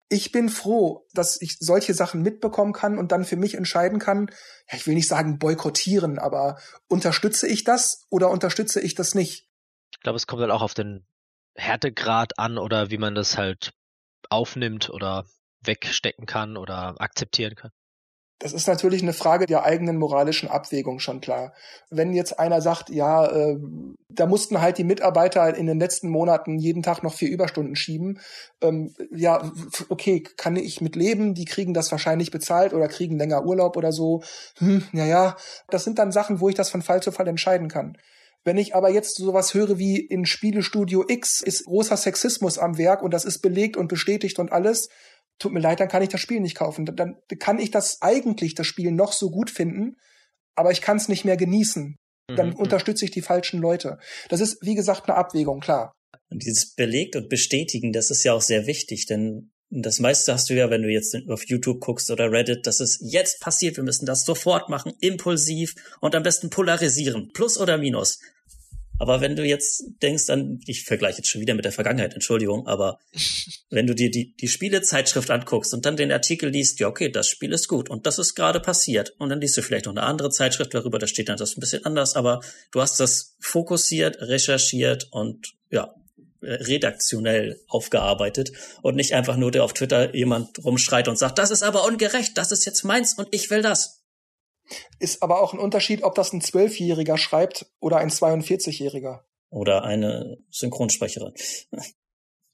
[0.08, 4.30] ich bin froh, dass ich solche Sachen mitbekommen kann und dann für mich entscheiden kann,
[4.70, 9.48] ja, ich will nicht sagen boykottieren, aber unterstütze ich das oder unterstütze ich das nicht?
[9.92, 11.06] Ich glaube, es kommt halt auch auf den
[11.56, 13.72] Härtegrad an oder wie man das halt
[14.28, 15.24] aufnimmt oder
[15.60, 17.70] wegstecken kann oder akzeptieren kann.
[18.38, 21.54] Das ist natürlich eine Frage der eigenen moralischen Abwägung schon klar.
[21.88, 23.56] Wenn jetzt einer sagt, ja, äh,
[24.10, 28.20] da mussten halt die Mitarbeiter in den letzten Monaten jeden Tag noch vier Überstunden schieben,
[28.60, 29.50] ähm, ja,
[29.88, 33.90] okay, kann ich mit leben, die kriegen das wahrscheinlich bezahlt oder kriegen länger Urlaub oder
[33.90, 34.22] so.
[34.58, 35.36] Hm, ja, ja,
[35.70, 37.96] das sind dann Sachen, wo ich das von Fall zu Fall entscheiden kann.
[38.44, 43.02] Wenn ich aber jetzt sowas höre wie in Spielestudio X ist großer Sexismus am Werk
[43.02, 44.88] und das ist belegt und bestätigt und alles,
[45.38, 46.86] tut mir leid, dann kann ich das Spiel nicht kaufen.
[46.86, 49.96] Dann kann ich das eigentlich, das Spiel noch so gut finden,
[50.54, 51.96] aber ich kann es nicht mehr genießen.
[52.34, 52.56] Dann mhm.
[52.56, 53.98] unterstütze ich die falschen Leute.
[54.28, 55.92] Das ist, wie gesagt, eine Abwägung, klar.
[56.28, 60.48] Und dieses belegt und bestätigen, das ist ja auch sehr wichtig, denn das meiste hast
[60.48, 63.84] du ja, wenn du jetzt auf YouTube guckst oder Reddit, dass es jetzt passiert, wir
[63.84, 68.18] müssen das sofort machen, impulsiv und am besten polarisieren, plus oder minus.
[68.98, 72.66] Aber wenn du jetzt denkst an, ich vergleiche jetzt schon wieder mit der Vergangenheit, Entschuldigung,
[72.66, 72.98] aber
[73.70, 77.28] wenn du dir die, die Spielezeitschrift anguckst und dann den Artikel liest, ja, okay, das
[77.28, 79.14] Spiel ist gut und das ist gerade passiert.
[79.18, 81.60] Und dann liest du vielleicht noch eine andere Zeitschrift darüber, da steht dann das ein
[81.60, 82.40] bisschen anders, aber
[82.72, 85.94] du hast das fokussiert, recherchiert und ja,
[86.42, 91.62] redaktionell aufgearbeitet und nicht einfach nur der auf Twitter jemand rumschreit und sagt, das ist
[91.62, 94.05] aber ungerecht, das ist jetzt meins und ich will das.
[94.98, 99.20] Ist aber auch ein Unterschied, ob das ein Zwölfjähriger schreibt oder ein 42-Jähriger.
[99.50, 101.34] Oder eine Synchronsprecherin.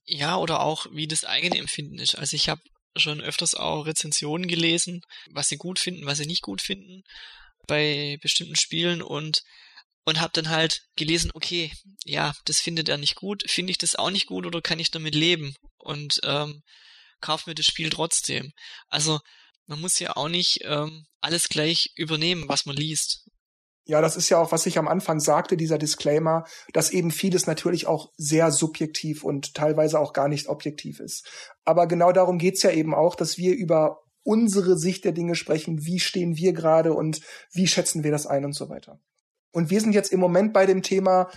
[0.05, 2.17] Ja, oder auch, wie das eigene Empfinden ist.
[2.17, 2.61] Also ich habe
[2.97, 7.03] schon öfters auch Rezensionen gelesen, was sie gut finden, was sie nicht gut finden
[7.67, 9.43] bei bestimmten Spielen und
[10.05, 11.71] und habe dann halt gelesen, okay,
[12.05, 14.91] ja, das findet er nicht gut, finde ich das auch nicht gut oder kann ich
[14.91, 16.63] damit leben und ähm,
[17.21, 18.53] kauf mir das Spiel trotzdem.
[18.89, 19.21] Also
[19.73, 23.25] man muss ja auch nicht ähm, alles gleich übernehmen, was man liest.
[23.87, 26.45] Ja, das ist ja auch, was ich am Anfang sagte, dieser Disclaimer,
[26.75, 31.27] dass eben vieles natürlich auch sehr subjektiv und teilweise auch gar nicht objektiv ist.
[31.65, 35.87] Aber genau darum geht's ja eben auch, dass wir über unsere Sicht der Dinge sprechen,
[35.87, 39.01] wie stehen wir gerade und wie schätzen wir das ein und so weiter.
[39.53, 41.31] Und wir sind jetzt im Moment bei dem Thema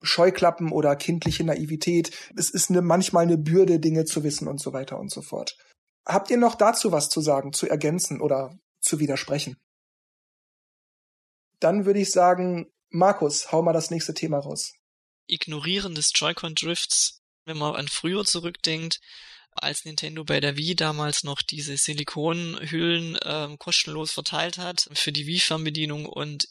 [0.00, 2.16] Scheuklappen oder kindliche Naivität.
[2.34, 5.58] Es ist eine, manchmal eine Bürde, Dinge zu wissen und so weiter und so fort.
[6.06, 9.56] Habt ihr noch dazu was zu sagen, zu ergänzen oder zu widersprechen?
[11.60, 14.74] Dann würde ich sagen, Markus, hau mal das nächste Thema raus.
[15.26, 19.00] Ignorieren des Joy-Con Drifts, wenn man an früher zurückdenkt,
[19.52, 25.26] als Nintendo bei der Wii damals noch diese Silikonhüllen ähm, kostenlos verteilt hat für die
[25.26, 26.48] Wii-Fernbedienung und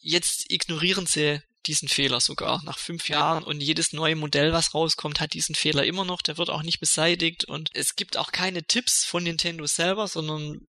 [0.00, 5.20] jetzt ignorieren sie diesen Fehler sogar nach fünf Jahren und jedes neue Modell, was rauskommt,
[5.20, 6.22] hat diesen Fehler immer noch.
[6.22, 10.66] Der wird auch nicht beseitigt und es gibt auch keine Tipps von Nintendo selber, sondern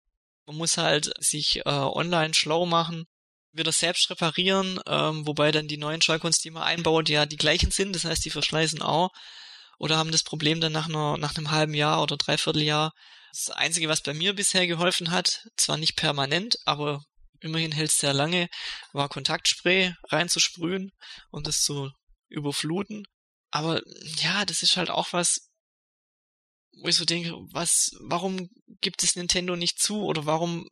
[0.47, 3.05] man muss halt sich äh, online schlau machen,
[3.53, 7.71] wieder selbst reparieren, ähm, wobei dann die neuen Joy-Cons, die man einbaut, ja die gleichen
[7.71, 9.11] sind, das heißt, die verschleißen auch
[9.83, 12.93] oder haben das Problem dann nach, einer, nach einem halben Jahr oder dreiviertel Jahr.
[13.33, 17.03] Das Einzige, was bei mir bisher geholfen hat, zwar nicht permanent, aber
[17.43, 18.49] immerhin hält es sehr lange,
[18.93, 20.93] war Kontaktspray reinzusprühen
[21.31, 21.91] und das zu
[22.29, 23.07] überfluten.
[23.51, 23.83] Aber
[24.21, 25.51] ja, das ist halt auch was,
[26.81, 28.49] wo ich so denke, was, warum
[28.81, 30.69] gibt es Nintendo nicht zu oder warum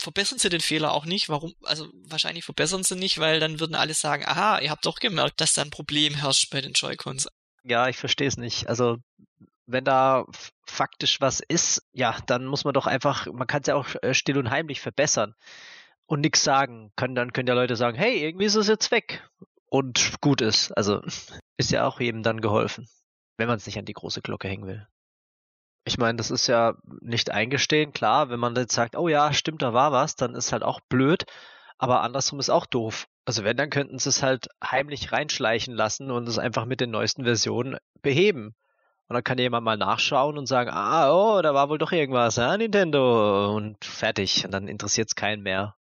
[0.00, 1.28] verbessern sie den Fehler auch nicht?
[1.28, 1.54] Warum?
[1.62, 5.40] Also wahrscheinlich verbessern sie nicht, weil dann würden alle sagen, aha, ihr habt doch gemerkt,
[5.40, 7.28] dass da ein Problem herrscht bei den Joy-Cons.
[7.64, 8.68] Ja, ich verstehe es nicht.
[8.68, 8.98] Also
[9.66, 10.24] wenn da
[10.66, 14.14] faktisch was ist, ja, dann muss man doch einfach, man kann es ja auch äh,
[14.14, 15.34] still und heimlich verbessern
[16.08, 16.90] und nichts sagen.
[16.96, 19.22] Können, dann können ja Leute sagen, hey, irgendwie ist es jetzt weg
[19.66, 20.72] und gut ist.
[20.72, 21.02] Also
[21.56, 22.88] ist ja auch jedem dann geholfen,
[23.36, 24.88] wenn man es nicht an die große Glocke hängen will.
[25.84, 29.62] Ich meine, das ist ja nicht eingestehen, klar, wenn man jetzt sagt, oh ja, stimmt,
[29.62, 31.24] da war was, dann ist halt auch blöd,
[31.78, 33.06] aber andersrum ist auch doof.
[33.24, 36.90] Also wenn, dann könnten sie es halt heimlich reinschleichen lassen und es einfach mit den
[36.90, 38.54] neuesten Versionen beheben.
[39.08, 42.36] Und dann kann jemand mal nachschauen und sagen, ah, oh, da war wohl doch irgendwas,
[42.36, 43.54] ja, Nintendo.
[43.54, 44.44] Und fertig.
[44.44, 45.77] Und dann interessiert es keinen mehr.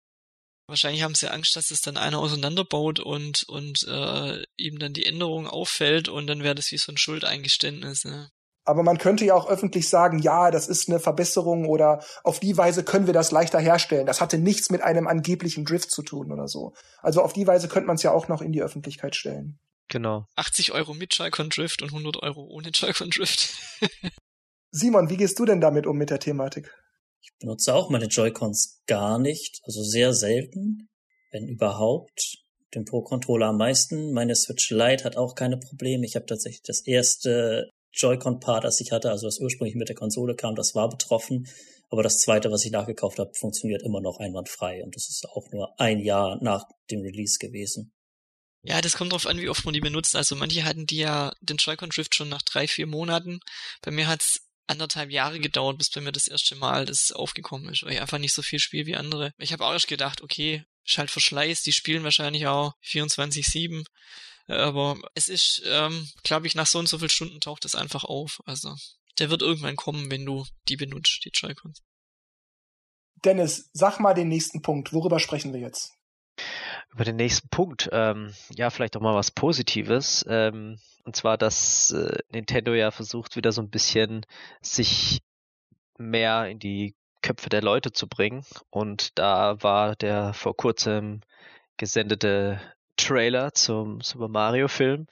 [0.67, 5.05] Wahrscheinlich haben sie Angst, dass es dann einer auseinanderbaut und, und äh, ihm dann die
[5.05, 8.05] Änderung auffällt und dann wäre das wie so ein Schuldeingeständnis.
[8.05, 8.29] Ne?
[8.65, 12.57] Aber man könnte ja auch öffentlich sagen, ja, das ist eine Verbesserung oder auf die
[12.57, 14.05] Weise können wir das leichter herstellen.
[14.05, 16.73] Das hatte nichts mit einem angeblichen Drift zu tun oder so.
[17.01, 19.59] Also auf die Weise könnte man es ja auch noch in die Öffentlichkeit stellen.
[19.89, 20.27] Genau.
[20.37, 23.53] 80 Euro mit Joy-Con Drift und 100 Euro ohne Joy-Con Drift.
[24.71, 26.73] Simon, wie gehst du denn damit um mit der Thematik?
[27.43, 30.87] Benutze auch meine Joy-Cons gar nicht, also sehr selten,
[31.31, 32.37] wenn überhaupt.
[32.73, 34.13] Den Pro-Controller am meisten.
[34.13, 36.05] Meine Switch Lite hat auch keine Probleme.
[36.05, 40.35] Ich habe tatsächlich das erste Joy-Con-Part, das ich hatte, also das ursprünglich mit der Konsole
[40.35, 41.47] kam, das war betroffen.
[41.89, 44.81] Aber das zweite, was ich nachgekauft habe, funktioniert immer noch einwandfrei.
[44.83, 47.91] Und das ist auch nur ein Jahr nach dem Release gewesen.
[48.63, 50.15] Ja, das kommt drauf an, wie oft man die benutzt.
[50.15, 53.41] Also manche hatten die ja den Joy-Con Drift schon nach drei, vier Monaten.
[53.81, 57.83] Bei mir hat's anderthalb Jahre gedauert, bis bei mir das erste Mal das aufgekommen ist,
[57.83, 59.33] weil ich einfach nicht so viel spiele wie andere.
[59.37, 63.85] Ich habe auch erst gedacht, okay, ist halt Verschleiß, die spielen wahrscheinlich auch 24-7.
[64.47, 68.03] Aber es ist, ähm, glaube ich, nach so und so vielen Stunden taucht es einfach
[68.03, 68.41] auf.
[68.45, 68.75] Also
[69.19, 71.81] der wird irgendwann kommen, wenn du die benutzt, die Joy-Cons.
[73.23, 74.91] Dennis, sag mal den nächsten Punkt.
[74.91, 75.93] Worüber sprechen wir jetzt?
[76.93, 77.89] Über den nächsten Punkt.
[77.91, 80.23] Ähm, ja, vielleicht auch mal was Positives.
[80.29, 84.25] Ähm, und zwar, dass äh, Nintendo ja versucht, wieder so ein bisschen
[84.61, 85.21] sich
[85.97, 88.45] mehr in die Köpfe der Leute zu bringen.
[88.69, 91.21] Und da war der vor kurzem
[91.77, 92.61] gesendete
[92.95, 95.07] Trailer zum Super Mario Film,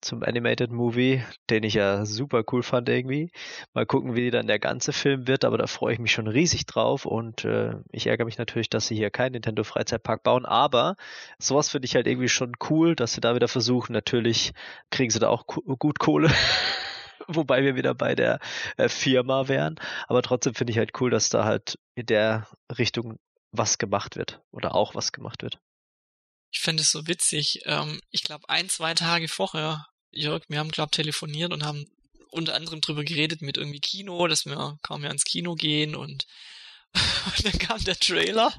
[0.00, 3.30] zum Animated Movie, den ich ja super cool fand irgendwie.
[3.74, 6.66] Mal gucken, wie dann der ganze Film wird, aber da freue ich mich schon riesig
[6.66, 10.96] drauf und äh, ich ärgere mich natürlich, dass sie hier keinen Nintendo Freizeitpark bauen, aber
[11.38, 13.92] sowas finde ich halt irgendwie schon cool, dass sie da wieder versuchen.
[13.92, 14.52] Natürlich
[14.90, 16.30] kriegen sie da auch gut Kohle.
[17.28, 18.40] wobei wir wieder bei der
[18.76, 19.76] äh, Firma wären.
[20.08, 23.18] Aber trotzdem finde ich halt cool, dass da halt in der Richtung
[23.52, 25.58] was gemacht wird oder auch was gemacht wird.
[26.52, 27.60] Ich finde es so witzig.
[27.64, 31.86] Ähm, ich glaube, ein, zwei Tage vorher, Jörg, wir haben, glaube telefoniert und haben
[32.30, 36.26] unter anderem drüber geredet mit irgendwie Kino, dass wir kaum mehr ins Kino gehen und,
[36.94, 38.54] und dann kam der Trailer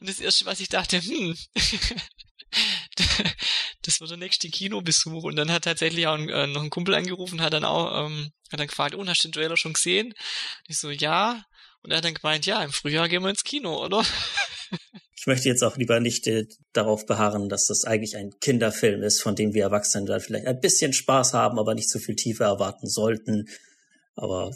[0.00, 1.36] und das erste, was ich dachte, hm,
[3.82, 6.94] das wird der nächste Kinobesuch und dann hat tatsächlich auch ein, äh, noch ein Kumpel
[6.94, 10.08] angerufen, hat dann auch, ähm, hat dann gefragt, oh, hast du den Trailer schon gesehen?
[10.08, 11.44] Und ich so, ja.
[11.82, 14.04] Und er hat dann gemeint, ja, im Frühjahr gehen wir ins Kino, oder?
[15.26, 19.20] Ich möchte jetzt auch lieber nicht äh, darauf beharren, dass das eigentlich ein Kinderfilm ist,
[19.20, 22.44] von dem wir Erwachsene dann vielleicht ein bisschen Spaß haben, aber nicht zu viel Tiefe
[22.44, 23.48] erwarten sollten.
[24.14, 24.52] Aber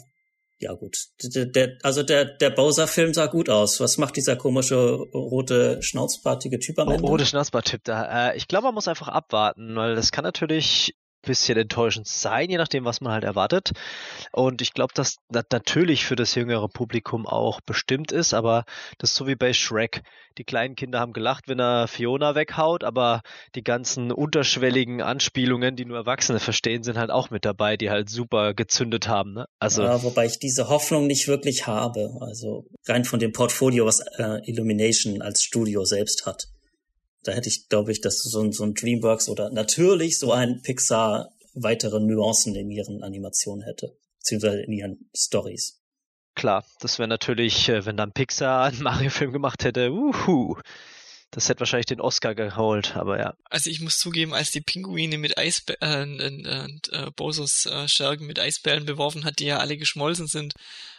[0.59, 3.81] ja gut, der, der, also der, der Bowser-Film sah gut aus.
[3.81, 4.77] Was macht dieser komische
[5.13, 7.03] rote schnauzbartige Typ am Ende?
[7.03, 8.29] rote Schnauzbart-Typ da.
[8.29, 12.57] Äh, ich glaube, man muss einfach abwarten, weil das kann natürlich bisschen enttäuschend sein, je
[12.57, 13.71] nachdem, was man halt erwartet.
[14.31, 18.65] Und ich glaube, dass das natürlich für das jüngere Publikum auch bestimmt ist, aber
[18.97, 20.03] das ist so wie bei Shrek.
[20.37, 23.21] Die kleinen Kinder haben gelacht, wenn er Fiona weghaut, aber
[23.55, 28.09] die ganzen unterschwelligen Anspielungen, die nur Erwachsene verstehen, sind halt auch mit dabei, die halt
[28.09, 29.33] super gezündet haben.
[29.33, 29.45] Ne?
[29.59, 32.11] Also ja, wobei ich diese Hoffnung nicht wirklich habe.
[32.21, 36.50] Also rein von dem Portfolio, was äh, Illumination als Studio selbst hat
[37.23, 40.61] da hätte ich, glaube ich, dass so ein, so ein Dreamworks oder natürlich so ein
[40.61, 45.79] Pixar weitere Nuancen in ihren Animationen hätte, beziehungsweise in ihren Stories.
[46.35, 50.57] Klar, das wäre natürlich, äh, wenn dann Pixar einen Mario-Film gemacht hätte, uhu.
[51.33, 53.33] Das hätte wahrscheinlich den Oscar geholt, aber ja.
[53.45, 58.27] Also ich muss zugeben, als die Pinguine mit Eisbären, äh, äh, äh, Bosos äh, Schergen
[58.27, 60.53] mit Eisbären beworfen hat, die ja alle geschmolzen sind,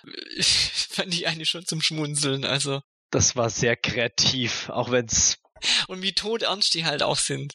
[0.40, 2.44] fand ich eigentlich schon zum Schmunzeln.
[2.44, 5.41] Also das war sehr kreativ, auch wenn's
[5.88, 7.54] und wie todernst die halt auch sind.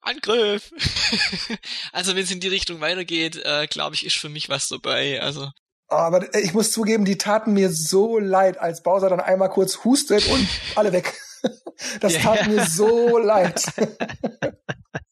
[0.00, 0.72] Angriff!
[1.92, 5.20] also wenn es in die Richtung weitergeht, äh, glaube ich, ist für mich was dabei.
[5.20, 5.50] Also
[5.88, 10.26] aber ich muss zugeben, die taten mir so leid, als Bowser dann einmal kurz hustet
[10.28, 11.18] und alle weg.
[12.00, 13.62] Das tat mir so leid.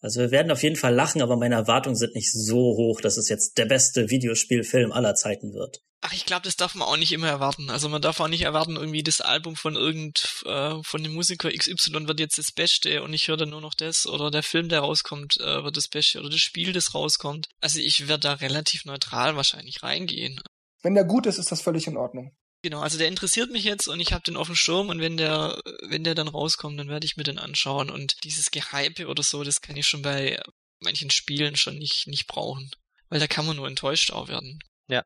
[0.01, 3.17] Also wir werden auf jeden Fall lachen, aber meine Erwartungen sind nicht so hoch, dass
[3.17, 5.83] es jetzt der beste Videospielfilm aller Zeiten wird.
[6.01, 7.71] Ach, ich glaube, das darf man auch nicht immer erwarten.
[7.71, 11.51] Also man darf auch nicht erwarten, irgendwie das Album von irgend äh, von dem Musiker
[11.51, 14.69] XY wird jetzt das Beste und ich höre dann nur noch das oder der Film,
[14.69, 17.49] der rauskommt, äh, wird das Beste oder das Spiel, das rauskommt.
[17.61, 20.41] Also ich werde da relativ neutral wahrscheinlich reingehen.
[20.83, 22.31] Wenn der gut ist, ist das völlig in Ordnung.
[22.63, 25.17] Genau, also der interessiert mich jetzt und ich habe den auf dem Schirm und wenn
[25.17, 29.23] der, wenn der dann rauskommt, dann werde ich mir den anschauen und dieses Gehype oder
[29.23, 30.41] so, das kann ich schon bei
[30.81, 32.71] manchen Spielen schon nicht, nicht brauchen.
[33.09, 34.59] Weil da kann man nur enttäuscht auch werden.
[34.89, 35.03] Ja.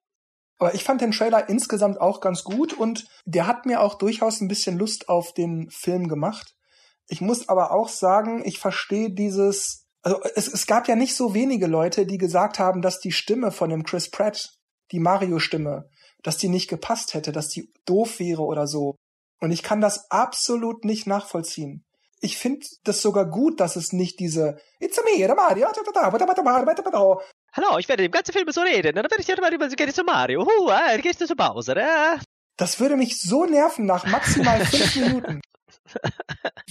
[0.59, 4.41] Aber ich fand den Trailer insgesamt auch ganz gut und der hat mir auch durchaus
[4.41, 6.55] ein bisschen Lust auf den Film gemacht.
[7.09, 11.35] Ich muss aber auch sagen, ich verstehe dieses, also es, es gab ja nicht so
[11.35, 14.53] wenige Leute, die gesagt haben, dass die Stimme von dem Chris Pratt,
[14.93, 15.91] die Mario-Stimme,
[16.23, 18.97] dass die nicht gepasst hätte, dass die doof wäre oder so.
[19.41, 21.85] Und ich kann das absolut nicht nachvollziehen.
[22.21, 25.69] Ich finde das sogar gut, dass es nicht diese It's a me, the Mario.
[27.53, 28.95] Hallo, ich werde im ganzen Film so reden.
[28.95, 30.43] Dann werde ich dir mal über zu Mario.
[30.43, 32.19] Uh, äh, gehst du zu Bowser, äh?
[32.59, 35.41] Das würde mich so nerven nach maximal fünf Minuten.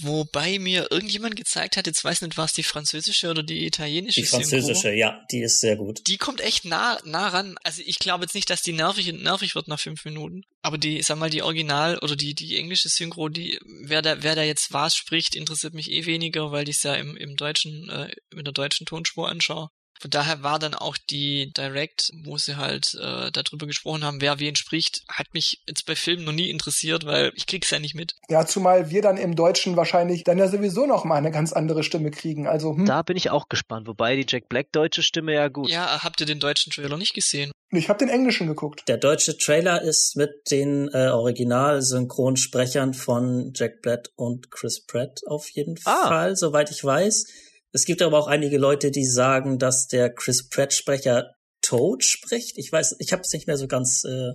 [0.02, 4.20] Wobei mir irgendjemand gezeigt hat, jetzt weiß nicht, war es die französische oder die italienische
[4.20, 4.96] Die französische, Synchro.
[4.96, 6.00] ja, die ist sehr gut.
[6.06, 7.56] Die kommt echt nah, nah ran.
[7.62, 10.42] Also ich glaube jetzt nicht, dass die nervig, nervig wird nach fünf Minuten.
[10.62, 14.34] Aber die, sag mal, die Original oder die, die englische Synchro, die, wer da, wer
[14.34, 17.88] da jetzt was spricht, interessiert mich eh weniger, weil ich es ja im, im deutschen,
[17.90, 19.70] äh, mit der deutschen Tonspur anschaue.
[20.00, 24.38] Von daher war dann auch die Direct, wo sie halt äh, darüber gesprochen haben, wer
[24.40, 27.94] wen spricht, hat mich jetzt bei Filmen noch nie interessiert, weil ich krieg's ja nicht
[27.94, 28.14] mit.
[28.30, 31.82] Ja, zumal wir dann im Deutschen wahrscheinlich dann ja sowieso noch mal eine ganz andere
[31.82, 32.46] Stimme kriegen.
[32.46, 32.86] Also hm.
[32.86, 33.86] da bin ich auch gespannt.
[33.86, 35.68] Wobei die Jack Black deutsche Stimme ja gut.
[35.68, 37.52] Ja, habt ihr den deutschen Trailer nicht gesehen?
[37.72, 38.88] Ich habe den englischen geguckt.
[38.88, 45.48] Der deutsche Trailer ist mit den äh, Original-Synchronsprechern von Jack Black und Chris Pratt auf
[45.50, 46.08] jeden ah.
[46.08, 47.26] Fall, soweit ich weiß.
[47.72, 52.58] Es gibt aber auch einige Leute, die sagen, dass der Chris Pratt-Sprecher Toad spricht.
[52.58, 54.32] Ich weiß, ich habe es nicht mehr so ganz äh,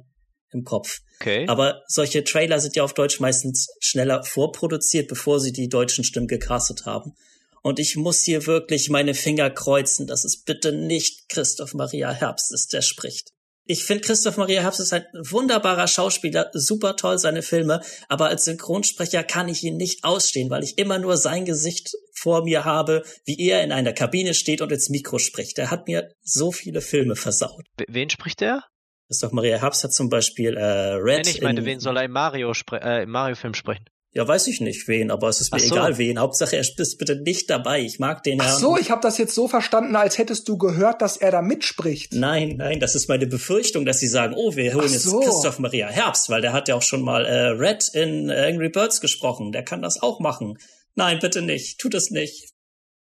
[0.52, 1.00] im Kopf.
[1.20, 1.46] Okay.
[1.48, 6.28] Aber solche Trailer sind ja auf Deutsch meistens schneller vorproduziert, bevor sie die deutschen Stimmen
[6.28, 7.14] gecastet haben.
[7.62, 12.54] Und ich muss hier wirklich meine Finger kreuzen, dass es bitte nicht Christoph Maria Herbst
[12.54, 13.30] ist, der spricht.
[13.68, 18.46] Ich finde, Christoph Maria Herbst ist ein wunderbarer Schauspieler, super toll seine Filme, aber als
[18.46, 21.96] Synchronsprecher kann ich ihn nicht ausstehen, weil ich immer nur sein Gesicht
[22.26, 25.60] vor mir habe, wie er in einer Kabine steht und ins Mikro spricht.
[25.60, 27.66] Er hat mir so viele Filme versaut.
[27.88, 28.64] Wen spricht er?
[29.08, 31.26] Christoph Maria Herbst hat zum Beispiel äh, Red.
[31.26, 33.86] Nein, ich meine, wen soll er im Mario äh, im Mario-Film sprechen?
[34.12, 35.76] Ja, weiß ich nicht wen, aber es ist mir so.
[35.76, 36.18] egal wen.
[36.18, 37.82] Hauptsache er ist bitte nicht dabei.
[37.82, 38.46] Ich mag den ja.
[38.48, 41.44] Ach so, ich habe das jetzt so verstanden, als hättest du gehört, dass er da
[41.44, 42.14] mitspricht.
[42.14, 45.22] Nein, nein, das ist meine Befürchtung, dass sie sagen, oh, wir holen so.
[45.22, 48.70] jetzt Christoph Maria Herbst, weil der hat ja auch schon mal äh, Red in Angry
[48.70, 49.52] Birds gesprochen.
[49.52, 50.58] Der kann das auch machen.
[50.96, 51.80] Nein, bitte nicht.
[51.80, 52.50] Tu das nicht.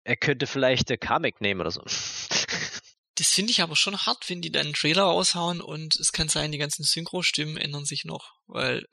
[0.03, 1.81] Er könnte vielleicht der Kamek nehmen oder so.
[3.15, 6.29] Das finde ich aber schon hart, wenn die dann einen Trailer raushauen und es kann
[6.29, 8.85] sein, die ganzen Synchro-Stimmen ändern sich noch, weil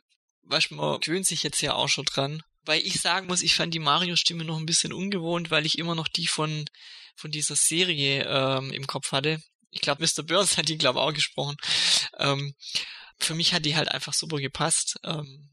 [0.49, 2.43] weißt, man gewöhnt sich jetzt ja auch schon dran.
[2.63, 5.95] Weil ich sagen muss, ich fand die Mario-Stimme noch ein bisschen ungewohnt, weil ich immer
[5.95, 6.67] noch die von,
[7.17, 9.43] von dieser Serie ähm, im Kopf hatte.
[9.71, 10.23] Ich glaube, Mr.
[10.23, 11.57] Burns hat die, glaube ich, auch gesprochen.
[12.19, 12.55] Ähm,
[13.19, 14.99] für mich hat die halt einfach super gepasst.
[15.05, 15.51] Ähm,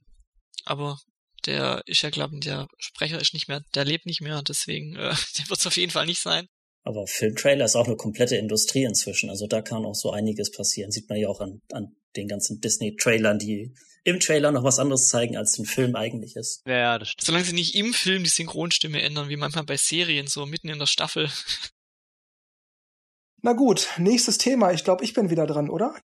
[0.65, 0.99] aber
[1.45, 4.95] der ist ja, glaube ich, der Sprecher ist nicht mehr, der lebt nicht mehr, deswegen,
[4.95, 6.47] äh, der wird es auf jeden Fall nicht sein.
[6.83, 9.31] Aber Filmtrailer ist auch eine komplette Industrie inzwischen.
[9.31, 10.91] Also da kann auch so einiges passieren.
[10.91, 13.73] Sieht man ja auch an, an den ganzen Disney-Trailern, die
[14.03, 16.61] im Trailer noch was anderes zeigen, als im Film eigentlich ist.
[16.67, 17.25] Ja, ja, das stimmt.
[17.25, 20.77] Solange sie nicht im Film die Synchronstimme ändern, wie manchmal bei Serien, so mitten in
[20.77, 21.27] der Staffel.
[23.41, 24.71] Na gut, nächstes Thema.
[24.71, 25.95] Ich glaube, ich bin wieder dran, oder?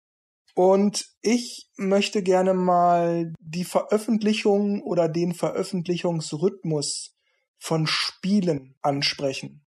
[0.63, 7.17] Und ich möchte gerne mal die Veröffentlichung oder den Veröffentlichungsrhythmus
[7.57, 9.65] von Spielen ansprechen.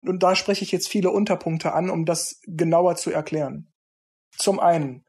[0.00, 3.70] Und da spreche ich jetzt viele Unterpunkte an, um das genauer zu erklären.
[4.34, 5.04] Zum einen,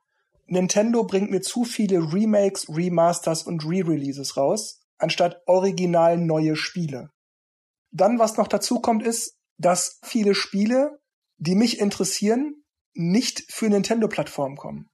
[0.48, 7.10] Nintendo bringt mir zu viele Remakes, Remasters und Re-Releases raus, anstatt original neue Spiele.
[7.92, 11.00] Dann, was noch dazu kommt, ist, dass viele Spiele,
[11.38, 14.91] die mich interessieren, nicht für Nintendo-Plattformen kommen.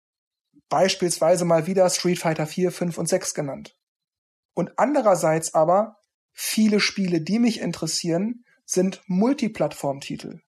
[0.70, 3.76] Beispielsweise mal wieder Street Fighter 4, 5 und 6 genannt.
[4.54, 5.98] Und andererseits aber
[6.34, 10.40] viele Spiele, die mich interessieren, sind Multiplattform-Titel.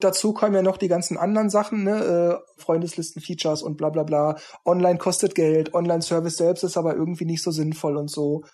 [0.00, 2.40] Dazu kommen ja noch die ganzen anderen Sachen, ne?
[2.56, 4.38] Äh, Freundeslisten, Features und bla bla bla.
[4.64, 8.44] Online kostet Geld, Online-Service selbst ist aber irgendwie nicht so sinnvoll und so.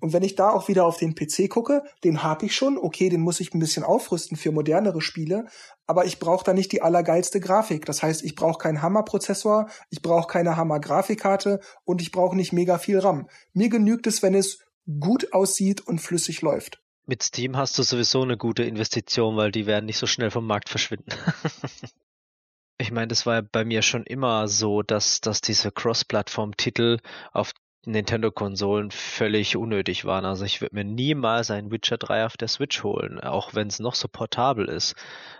[0.00, 3.08] Und wenn ich da auch wieder auf den PC gucke, den habe ich schon, okay,
[3.08, 5.46] den muss ich ein bisschen aufrüsten für modernere Spiele,
[5.86, 7.84] aber ich brauche da nicht die allergeilste Grafik.
[7.84, 12.78] Das heißt, ich brauche keinen Hammer-Prozessor, ich brauche keine Hammer-Grafikkarte und ich brauche nicht mega
[12.78, 13.28] viel RAM.
[13.52, 14.58] Mir genügt es, wenn es
[14.98, 16.82] gut aussieht und flüssig läuft.
[17.06, 20.46] Mit Steam hast du sowieso eine gute Investition, weil die werden nicht so schnell vom
[20.46, 21.10] Markt verschwinden.
[22.78, 26.98] ich meine, das war bei mir schon immer so, dass, dass diese Cross-Plattform-Titel
[27.32, 27.52] auf
[27.86, 30.24] Nintendo-Konsolen völlig unnötig waren.
[30.24, 33.78] Also ich würde mir niemals einen Witcher 3 auf der Switch holen, auch wenn es
[33.78, 34.94] noch so portabel ist,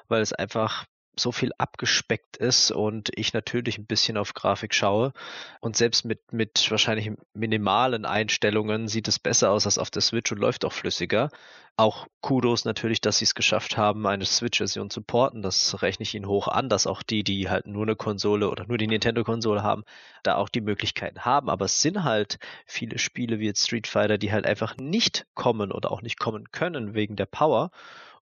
[0.08, 0.86] weil es einfach
[1.18, 5.12] so viel abgespeckt ist und ich natürlich ein bisschen auf Grafik schaue.
[5.60, 10.32] Und selbst mit, mit wahrscheinlich minimalen Einstellungen sieht es besser aus als auf der Switch
[10.32, 11.30] und läuft auch flüssiger.
[11.76, 15.42] Auch Kudos natürlich, dass sie es geschafft haben, eine Switch-Version zu porten.
[15.42, 18.66] Das rechne ich ihnen hoch an, dass auch die, die halt nur eine Konsole oder
[18.66, 19.84] nur die Nintendo-Konsole haben,
[20.22, 21.48] da auch die Möglichkeiten haben.
[21.48, 25.72] Aber es sind halt viele Spiele wie jetzt Street Fighter, die halt einfach nicht kommen
[25.72, 27.70] oder auch nicht kommen können wegen der Power.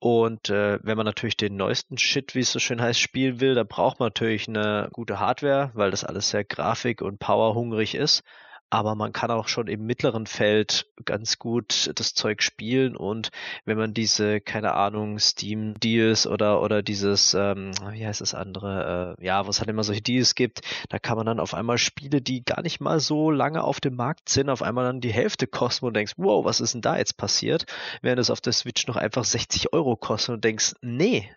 [0.02, 3.54] Und äh, wenn man natürlich den neuesten Shit, wie es so schön heißt, spielen will,
[3.54, 8.24] da braucht man natürlich eine gute Hardware, weil das alles sehr grafik- und powerhungrig ist
[8.72, 13.30] aber man kann auch schon im mittleren Feld ganz gut das Zeug spielen und
[13.66, 19.18] wenn man diese, keine Ahnung, Steam Deals oder oder dieses, ähm, wie heißt das andere,
[19.20, 22.22] äh, ja, was halt immer solche Deals gibt, da kann man dann auf einmal Spiele,
[22.22, 25.48] die gar nicht mal so lange auf dem Markt sind, auf einmal dann die Hälfte
[25.48, 27.66] kosten und denkst, wow, was ist denn da jetzt passiert?
[28.02, 31.30] Während es auf der Switch noch einfach 60 Euro kostet und denkst, nee,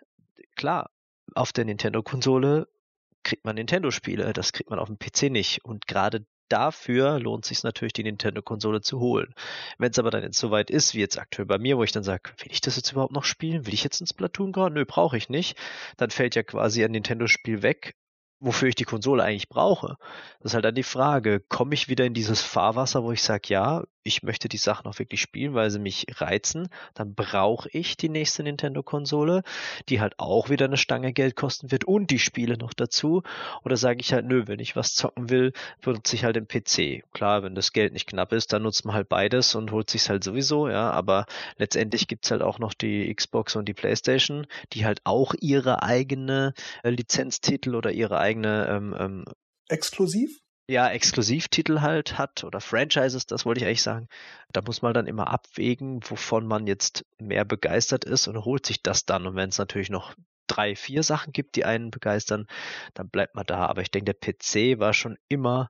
[0.55, 0.89] klar,
[1.33, 2.69] auf der Nintendo-Konsole
[3.23, 5.65] kriegt man Nintendo-Spiele, das kriegt man auf dem PC nicht.
[5.65, 9.33] Und gerade dafür lohnt sich natürlich, die Nintendo-Konsole zu holen.
[9.77, 12.03] Wenn es aber dann jetzt soweit ist, wie jetzt aktuell bei mir, wo ich dann
[12.03, 13.65] sage, will ich das jetzt überhaupt noch spielen?
[13.65, 14.75] Will ich jetzt ins Splatoon gerade?
[14.75, 15.57] Nö, brauche ich nicht.
[15.97, 17.95] Dann fällt ja quasi ein Nintendo-Spiel weg
[18.41, 19.97] wofür ich die Konsole eigentlich brauche.
[20.39, 23.47] Das ist halt dann die Frage, komme ich wieder in dieses Fahrwasser, wo ich sage,
[23.47, 27.97] ja, ich möchte die Sachen auch wirklich spielen, weil sie mich reizen, dann brauche ich
[27.97, 29.41] die nächste Nintendo-Konsole,
[29.89, 33.23] die halt auch wieder eine Stange Geld kosten wird und die Spiele noch dazu.
[33.63, 37.03] Oder sage ich halt, nö, wenn ich was zocken will, benutze ich halt den PC.
[37.13, 40.09] Klar, wenn das Geld nicht knapp ist, dann nutzt man halt beides und holt sich's
[40.09, 41.25] halt sowieso, ja, aber
[41.57, 46.53] letztendlich gibt's halt auch noch die Xbox und die Playstation, die halt auch ihre eigene
[46.83, 49.25] äh, Lizenztitel oder ihre eigene ähm, ähm,
[49.67, 50.44] Exklusiv?
[50.67, 54.07] Ja, Exklusivtitel halt hat oder Franchises, das wollte ich eigentlich sagen.
[54.51, 58.81] Da muss man dann immer abwägen, wovon man jetzt mehr begeistert ist und holt sich
[58.81, 59.27] das dann.
[59.27, 60.15] Und wenn es natürlich noch
[60.47, 62.47] drei, vier Sachen gibt, die einen begeistern,
[62.93, 63.67] dann bleibt man da.
[63.67, 65.69] Aber ich denke, der PC war schon immer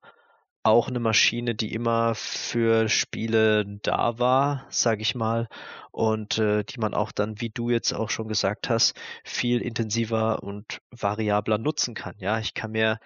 [0.63, 5.47] auch eine Maschine, die immer für Spiele da war, sage ich mal,
[5.91, 10.41] und äh, die man auch dann, wie du jetzt auch schon gesagt hast, viel intensiver
[10.41, 12.15] und variabler nutzen kann.
[12.17, 12.99] Ja, ich kann mir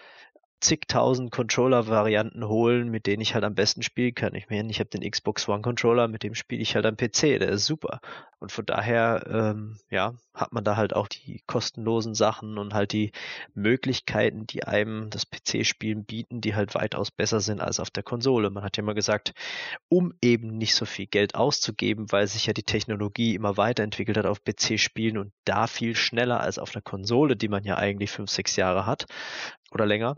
[0.62, 4.36] zigtausend Controller-Varianten holen, mit denen ich halt am besten spielen kann.
[4.36, 7.50] Ich meine, ich habe den Xbox One-Controller, mit dem spiele ich halt am PC, der
[7.50, 8.02] ist super.
[8.40, 12.94] Und von daher, ähm, ja, hat man da halt auch die kostenlosen Sachen und halt
[12.94, 13.12] die
[13.54, 18.50] Möglichkeiten, die einem das PC-Spielen bieten, die halt weitaus besser sind als auf der Konsole.
[18.50, 19.34] Man hat ja immer gesagt,
[19.90, 24.26] um eben nicht so viel Geld auszugeben, weil sich ja die Technologie immer weiterentwickelt hat
[24.26, 28.30] auf PC-Spielen und da viel schneller als auf einer Konsole, die man ja eigentlich fünf,
[28.30, 29.06] sechs Jahre hat
[29.72, 30.16] oder länger,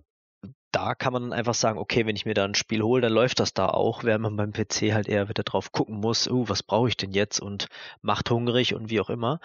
[0.71, 3.39] da kann man einfach sagen, okay, wenn ich mir da ein Spiel hole, dann läuft
[3.39, 6.63] das da auch, während man beim PC halt eher wieder drauf gucken muss, uh, was
[6.63, 7.67] brauche ich denn jetzt und
[8.01, 9.39] macht hungrig und wie auch immer.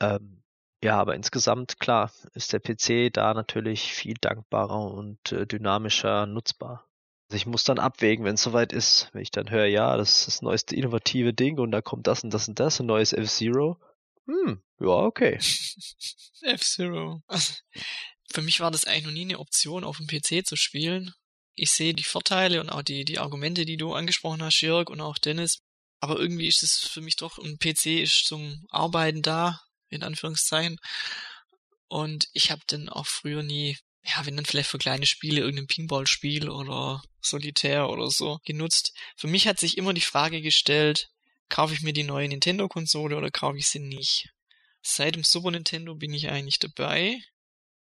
[0.00, 0.42] Ähm,
[0.82, 6.84] ja, aber insgesamt, klar, ist der PC da natürlich viel dankbarer und äh, dynamischer nutzbar.
[7.28, 10.18] Also ich muss dann abwägen, wenn es soweit ist, wenn ich dann höre, ja, das
[10.18, 13.12] ist das neueste innovative Ding und da kommt das und das und das, ein neues
[13.12, 13.78] F-Zero.
[14.26, 15.38] Hm, ja, okay.
[16.42, 17.22] F-Zero.
[18.36, 21.14] Für mich war das eigentlich noch nie eine Option, auf dem PC zu spielen.
[21.54, 25.00] Ich sehe die Vorteile und auch die, die Argumente, die du angesprochen hast, Jörg und
[25.00, 25.62] auch Dennis.
[26.00, 30.78] Aber irgendwie ist es für mich doch, ein PC ist zum Arbeiten da, in Anführungszeichen.
[31.88, 35.68] Und ich habe dann auch früher nie, ja, wenn dann vielleicht für kleine Spiele, irgendein
[35.68, 38.92] Pinball-Spiel oder Solitär oder so genutzt.
[39.16, 41.08] Für mich hat sich immer die Frage gestellt,
[41.48, 44.28] kaufe ich mir die neue Nintendo-Konsole oder kaufe ich sie nicht?
[44.82, 47.22] Seit dem Super Nintendo bin ich eigentlich dabei.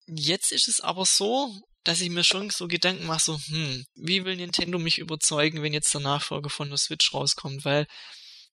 [0.07, 1.53] Jetzt ist es aber so,
[1.83, 5.73] dass ich mir schon so Gedanken mache, so, hm, wie will Nintendo mich überzeugen, wenn
[5.73, 7.65] jetzt der Nachfolger von der Switch rauskommt?
[7.65, 7.87] Weil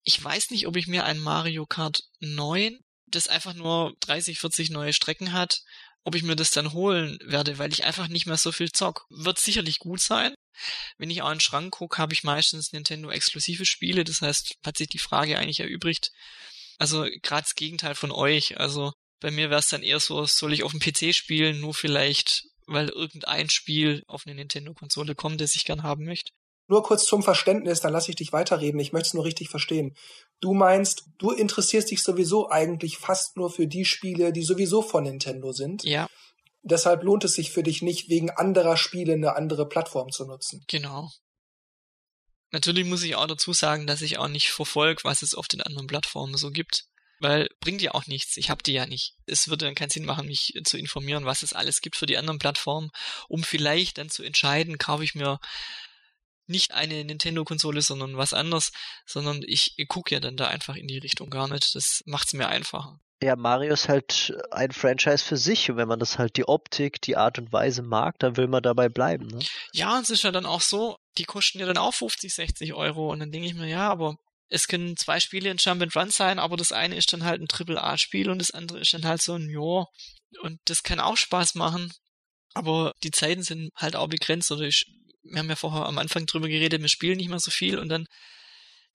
[0.02, 4.70] ich weiß nicht, ob ich mir ein Mario Kart 9, das einfach nur 30, 40
[4.70, 5.62] neue Strecken hat,
[6.04, 9.06] ob ich mir das dann holen werde, weil ich einfach nicht mehr so viel zock.
[9.08, 10.34] Wird sicherlich gut sein,
[10.98, 14.04] Wenn ich auch in den Schrank gucke, habe ich meistens Nintendo-exklusive Spiele.
[14.04, 16.12] Das heißt, hat sich die Frage eigentlich erübrigt.
[16.78, 18.58] Also gerade das Gegenteil von euch.
[18.60, 18.92] Also
[19.24, 22.44] bei mir wäre es dann eher so, soll ich auf dem PC spielen, nur vielleicht,
[22.66, 26.30] weil irgendein Spiel auf eine Nintendo-Konsole kommt, das ich gern haben möchte.
[26.66, 28.78] Nur kurz zum Verständnis, dann lasse ich dich weiterreden.
[28.80, 29.96] Ich möchte es nur richtig verstehen.
[30.40, 35.04] Du meinst, du interessierst dich sowieso eigentlich fast nur für die Spiele, die sowieso von
[35.04, 35.84] Nintendo sind.
[35.84, 36.06] Ja.
[36.60, 40.66] Deshalb lohnt es sich für dich nicht, wegen anderer Spiele eine andere Plattform zu nutzen.
[40.68, 41.10] Genau.
[42.50, 45.62] Natürlich muss ich auch dazu sagen, dass ich auch nicht verfolge, was es auf den
[45.62, 46.84] anderen Plattformen so gibt.
[47.20, 48.36] Weil bringt ja auch nichts.
[48.36, 49.14] Ich habe die ja nicht.
[49.26, 52.18] Es würde dann keinen Sinn machen, mich zu informieren, was es alles gibt für die
[52.18, 52.90] anderen Plattformen,
[53.28, 55.38] um vielleicht dann zu entscheiden, kaufe ich mir
[56.46, 58.72] nicht eine Nintendo-Konsole, sondern was anderes,
[59.06, 61.74] sondern ich, ich gucke ja dann da einfach in die Richtung gar nicht.
[61.74, 63.00] Das macht es mir einfacher.
[63.22, 67.00] Ja, Mario ist halt ein Franchise für sich und wenn man das halt die Optik,
[67.00, 69.28] die Art und Weise mag, dann will man dabei bleiben.
[69.28, 69.38] Ne?
[69.72, 72.74] Ja, und es ist ja dann auch so, die kosten ja dann auch 50, 60
[72.74, 74.18] Euro und dann denke ich mir, ja, aber
[74.48, 77.40] es können zwei Spiele in Jump and Run sein, aber das eine ist dann halt
[77.40, 79.86] ein Triple-A-Spiel und das andere ist dann halt so ein Jo.
[80.42, 81.92] Und das kann auch Spaß machen.
[82.54, 84.86] Aber die Zeiten sind halt auch begrenzt oder ich
[85.24, 87.88] wir haben ja vorher am Anfang drüber geredet, wir spielen nicht mehr so viel und
[87.88, 88.06] dann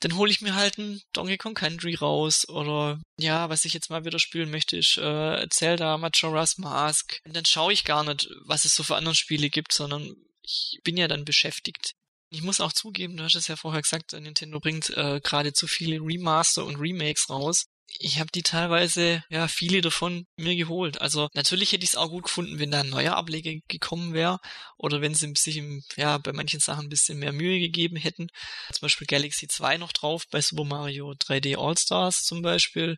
[0.02, 3.89] dann hole ich mir halt ein Donkey Kong Country raus oder ja, was ich jetzt
[3.89, 7.20] mal wieder spielen möchte, ist äh, Zelda Majora's Mask.
[7.26, 10.80] Und dann schaue ich gar nicht, was es so für andere Spiele gibt, sondern ich
[10.86, 11.95] bin ja dann beschäftigt.
[12.30, 15.67] Ich muss auch zugeben, du hast es ja vorher gesagt, Nintendo bringt äh, gerade zu
[15.67, 17.65] viele Remaster und Remakes raus
[17.97, 21.01] ich habe die teilweise, ja, viele davon mir geholt.
[21.01, 24.39] Also natürlich hätte ich es auch gut gefunden, wenn da ein neuer Ableger gekommen wäre
[24.77, 28.27] oder wenn sie sich im, ja, bei manchen Sachen ein bisschen mehr Mühe gegeben hätten.
[28.71, 32.97] Zum Beispiel Galaxy 2 noch drauf, bei Super Mario 3D All-Stars zum Beispiel.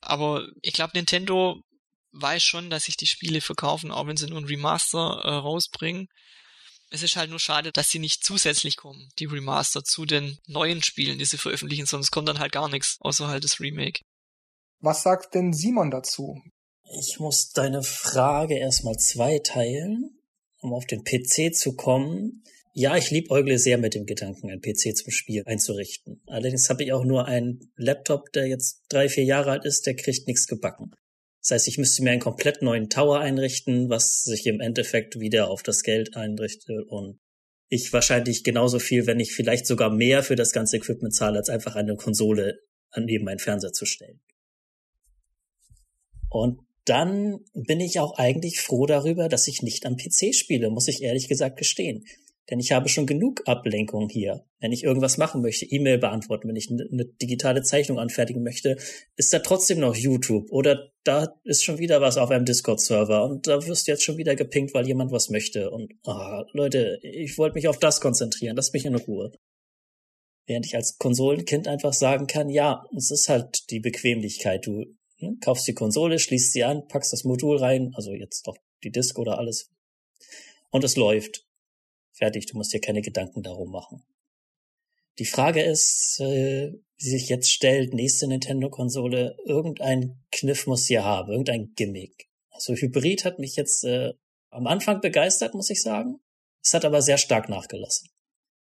[0.00, 1.62] Aber ich glaube, Nintendo
[2.12, 6.08] weiß schon, dass sich die Spiele verkaufen, auch wenn sie nur ein Remaster äh, rausbringen.
[6.92, 10.82] Es ist halt nur schade, dass sie nicht zusätzlich kommen, die Remaster zu den neuen
[10.82, 14.00] Spielen, die sie veröffentlichen, sonst kommt dann halt gar nichts, außer halt das Remake.
[14.80, 16.42] Was sagt denn Simon dazu?
[16.98, 20.18] Ich muss deine Frage erstmal zweiteilen,
[20.60, 22.42] um auf den PC zu kommen.
[22.72, 26.22] Ja, ich liebäugle sehr mit dem Gedanken, ein PC zum Spiel einzurichten.
[26.26, 29.94] Allerdings habe ich auch nur einen Laptop, der jetzt drei, vier Jahre alt ist, der
[29.94, 30.90] kriegt nichts gebacken.
[31.40, 35.48] Das heißt, ich müsste mir einen komplett neuen Tower einrichten, was sich im Endeffekt wieder
[35.48, 37.18] auf das Geld einrichtet und
[37.68, 41.48] ich wahrscheinlich genauso viel, wenn nicht vielleicht sogar mehr für das ganze Equipment zahle, als
[41.48, 42.60] einfach eine Konsole
[42.96, 44.20] neben meinen Fernseher zu stellen.
[46.28, 50.88] Und dann bin ich auch eigentlich froh darüber, dass ich nicht am PC spiele, muss
[50.88, 52.04] ich ehrlich gesagt gestehen.
[52.50, 54.44] Denn ich habe schon genug Ablenkung hier.
[54.58, 58.76] Wenn ich irgendwas machen möchte, E-Mail beantworten, wenn ich eine digitale Zeichnung anfertigen möchte,
[59.16, 63.46] ist da trotzdem noch YouTube oder da ist schon wieder was auf einem Discord-Server und
[63.46, 65.70] da wirst du jetzt schon wieder gepinkt, weil jemand was möchte.
[65.70, 69.32] Und oh, Leute, ich wollte mich auf das konzentrieren, lass mich in Ruhe.
[70.46, 74.66] Während ich als Konsolenkind einfach sagen kann, ja, es ist halt die Bequemlichkeit.
[74.66, 74.84] Du
[75.20, 75.36] Ne?
[75.40, 79.18] Kaufst die Konsole, schließt sie an, packst das Modul rein, also jetzt doch die Disk
[79.18, 79.70] oder alles.
[80.70, 81.46] Und es läuft.
[82.20, 84.04] Fertig, du musst dir keine Gedanken darum machen.
[85.18, 91.30] Die Frage ist, äh, wie sich jetzt stellt, nächste Nintendo-Konsole, irgendein Kniff muss sie haben,
[91.30, 92.28] irgendein Gimmick.
[92.50, 94.12] Also Hybrid hat mich jetzt äh,
[94.50, 96.20] am Anfang begeistert, muss ich sagen.
[96.62, 98.10] Es hat aber sehr stark nachgelassen.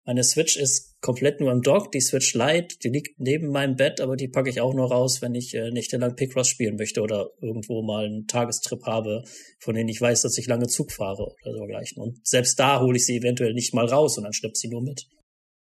[0.05, 1.93] Meine Switch ist komplett nur im Dock.
[1.93, 5.23] Die Switch Lite, die liegt neben meinem Bett, aber die packe ich auch nur raus,
[5.23, 9.23] wenn ich äh, nächtelang Picross spielen möchte oder irgendwo mal einen Tagestrip habe,
[9.61, 12.03] von denen ich weiß, dass ich lange Zug fahre oder dergleichen.
[12.03, 14.83] Und selbst da hole ich sie eventuell nicht mal raus und dann schlepp sie nur
[14.83, 15.07] mit.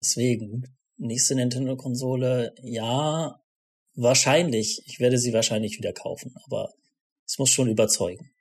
[0.01, 0.65] Deswegen,
[0.97, 3.39] nächste Nintendo-Konsole, ja,
[3.95, 4.83] wahrscheinlich.
[4.87, 6.73] Ich werde sie wahrscheinlich wieder kaufen, aber
[7.27, 8.33] es muss schon überzeugen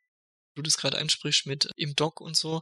[0.55, 2.61] du das gerade ansprichst mit im Dock und so,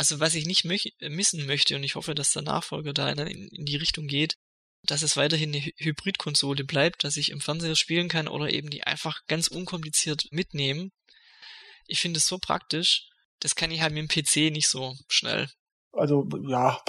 [0.00, 3.48] also was ich nicht möch missen möchte und ich hoffe, dass der Nachfolger da in,
[3.48, 4.38] in die Richtung geht,
[4.82, 8.82] dass es weiterhin eine Hybridkonsole bleibt, dass ich im Fernseher spielen kann oder eben die
[8.82, 10.90] einfach ganz unkompliziert mitnehmen.
[11.86, 13.10] Ich finde es so praktisch.
[13.40, 15.50] Das kann ich halt mit dem PC nicht so schnell.
[15.92, 16.80] Also ja,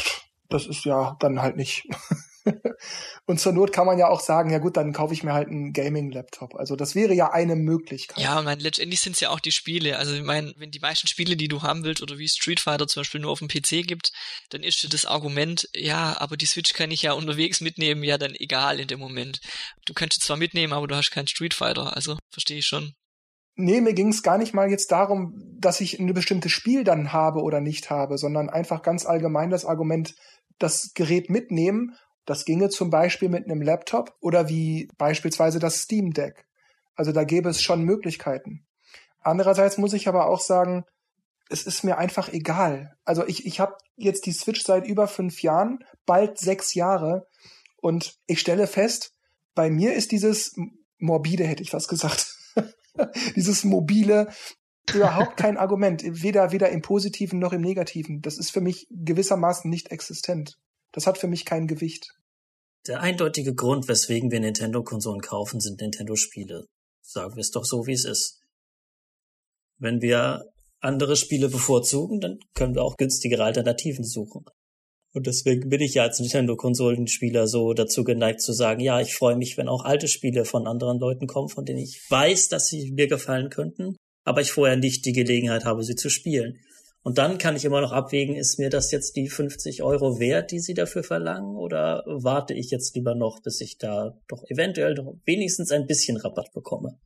[0.48, 1.84] das ist ja dann halt nicht.
[3.26, 5.48] und zur Not kann man ja auch sagen, ja gut, dann kaufe ich mir halt
[5.48, 6.56] einen Gaming-Laptop.
[6.56, 8.24] Also das wäre ja eine Möglichkeit.
[8.24, 9.98] Ja, mein, letztendlich sind es ja auch die Spiele.
[9.98, 12.88] Also ich meine, wenn die meisten Spiele, die du haben willst, oder wie Street Fighter
[12.88, 14.12] zum Beispiel nur auf dem PC gibt,
[14.50, 18.36] dann ist das Argument, ja, aber die Switch kann ich ja unterwegs mitnehmen, ja dann
[18.36, 19.40] egal in dem Moment.
[19.86, 22.94] Du könntest zwar mitnehmen, aber du hast keinen Street Fighter, also verstehe ich schon.
[23.56, 27.12] Nee, mir ging es gar nicht mal jetzt darum, dass ich ein bestimmtes Spiel dann
[27.12, 30.16] habe oder nicht habe, sondern einfach ganz allgemein das Argument,
[30.58, 36.11] das Gerät mitnehmen das ginge zum Beispiel mit einem Laptop oder wie beispielsweise das Steam
[36.11, 36.45] Deck.
[36.95, 38.65] Also da gäbe es schon Möglichkeiten.
[39.22, 40.85] Andererseits muss ich aber auch sagen,
[41.49, 42.95] es ist mir einfach egal.
[43.03, 47.27] Also ich, ich habe jetzt die Switch seit über fünf Jahren, bald sechs Jahre.
[47.77, 49.14] Und ich stelle fest,
[49.53, 50.56] bei mir ist dieses
[50.98, 52.38] morbide, hätte ich was gesagt,
[53.35, 54.30] dieses mobile
[54.93, 58.22] überhaupt kein Argument, weder, weder im Positiven noch im Negativen.
[58.22, 60.57] Das ist für mich gewissermaßen nicht existent.
[60.92, 62.14] Das hat für mich kein Gewicht.
[62.88, 66.66] Der eindeutige Grund, weswegen wir Nintendo-Konsolen kaufen, sind Nintendo-Spiele.
[67.02, 68.42] Sagen wir es doch so, wie es ist.
[69.78, 70.46] Wenn wir
[70.80, 74.46] andere Spiele bevorzugen, dann können wir auch günstigere Alternativen suchen.
[75.14, 79.36] Und deswegen bin ich ja als Nintendo-Konsolenspieler so dazu geneigt zu sagen, ja, ich freue
[79.36, 82.92] mich, wenn auch alte Spiele von anderen Leuten kommen, von denen ich weiß, dass sie
[82.92, 86.60] mir gefallen könnten, aber ich vorher nicht die Gelegenheit habe, sie zu spielen.
[87.03, 90.52] Und dann kann ich immer noch abwägen, ist mir das jetzt die 50 Euro wert,
[90.52, 94.94] die sie dafür verlangen, oder warte ich jetzt lieber noch, bis ich da doch eventuell
[94.94, 96.99] noch wenigstens ein bisschen Rabatt bekomme?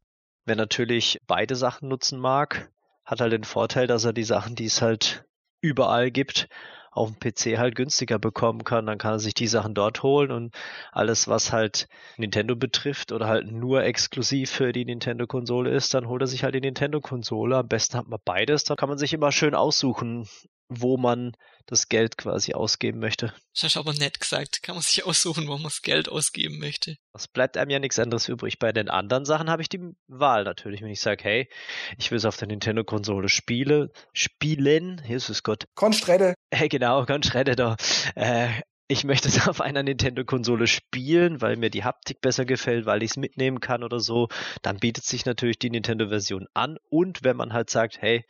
[0.45, 2.71] Wer natürlich beide Sachen nutzen mag,
[3.05, 5.25] hat halt den Vorteil, dass er die Sachen, die es halt
[5.61, 6.49] überall gibt,
[6.95, 8.85] auf dem PC halt günstiger bekommen kann.
[8.85, 10.55] Dann kann er sich die Sachen dort holen und
[10.91, 16.21] alles, was halt Nintendo betrifft oder halt nur exklusiv für die Nintendo-Konsole ist, dann holt
[16.21, 17.57] er sich halt die Nintendo-Konsole.
[17.57, 18.63] Am besten hat man beides.
[18.63, 20.27] Dann kann man sich immer schön aussuchen,
[20.69, 21.33] wo man
[21.65, 23.33] das Geld quasi ausgeben möchte.
[23.53, 24.61] Das hast du aber nett gesagt.
[24.63, 26.97] Kann man sich aussuchen, wo man das Geld ausgeben möchte.
[27.13, 28.59] Es bleibt einem ja nichts anderes übrig.
[28.59, 30.81] Bei den anderen Sachen habe ich die Wahl natürlich.
[30.81, 31.49] Wenn ich sage, hey,
[31.97, 35.65] ich will es auf der Nintendo-Konsole spiele, spielen, Jesus Gott.
[35.75, 36.35] Konstrede.
[36.51, 37.75] Hey, genau, Konstrede da.
[38.15, 38.49] Äh,
[38.87, 43.11] ich möchte es auf einer Nintendo-Konsole spielen, weil mir die Haptik besser gefällt, weil ich
[43.11, 44.27] es mitnehmen kann oder so,
[44.61, 46.77] dann bietet sich natürlich die Nintendo-Version an.
[46.89, 48.23] Und wenn man halt sagt, hey,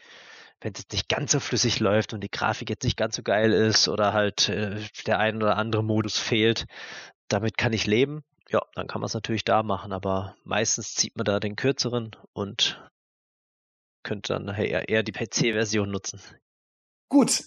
[0.62, 3.52] wenn es nicht ganz so flüssig läuft und die Grafik jetzt nicht ganz so geil
[3.52, 6.66] ist oder halt äh, der ein oder andere Modus fehlt,
[7.28, 8.24] damit kann ich leben.
[8.50, 12.12] Ja, dann kann man es natürlich da machen, aber meistens zieht man da den kürzeren
[12.34, 12.82] und
[14.04, 16.22] könnte dann eher, eher die PC-Version nutzen.
[17.10, 17.44] Gut.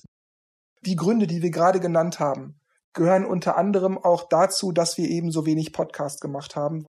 [0.84, 2.60] Die Gründe, die wir gerade genannt haben,
[2.92, 6.86] gehören unter anderem auch dazu, dass wir eben so wenig Podcast gemacht haben.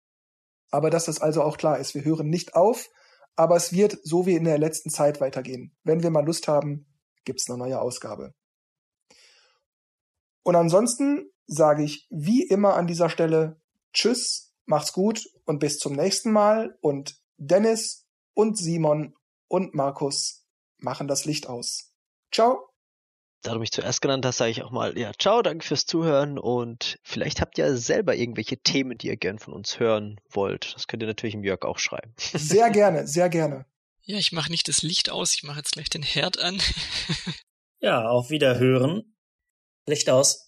[0.71, 2.87] Aber dass das also auch klar ist, wir hören nicht auf,
[3.35, 5.75] aber es wird so wie in der letzten Zeit weitergehen.
[5.83, 6.85] Wenn wir mal Lust haben,
[7.25, 8.33] gibt's eine neue Ausgabe.
[10.43, 13.59] Und ansonsten sage ich wie immer an dieser Stelle
[13.93, 16.77] Tschüss, macht's gut und bis zum nächsten Mal.
[16.81, 19.15] Und Dennis und Simon
[19.47, 20.45] und Markus
[20.77, 21.93] machen das Licht aus.
[22.31, 22.74] Ciao
[23.45, 26.39] da du mich zuerst genannt hast, sage ich auch mal, ja, ciao, danke fürs Zuhören
[26.39, 30.73] und vielleicht habt ihr selber irgendwelche Themen, die ihr gern von uns hören wollt.
[30.75, 32.13] Das könnt ihr natürlich im Jörg auch schreiben.
[32.17, 33.65] Sehr gerne, sehr gerne.
[34.01, 36.59] Ja, ich mache nicht das Licht aus, ich mache jetzt gleich den Herd an.
[37.79, 39.15] ja, auf Wiederhören.
[39.87, 40.44] Licht aus.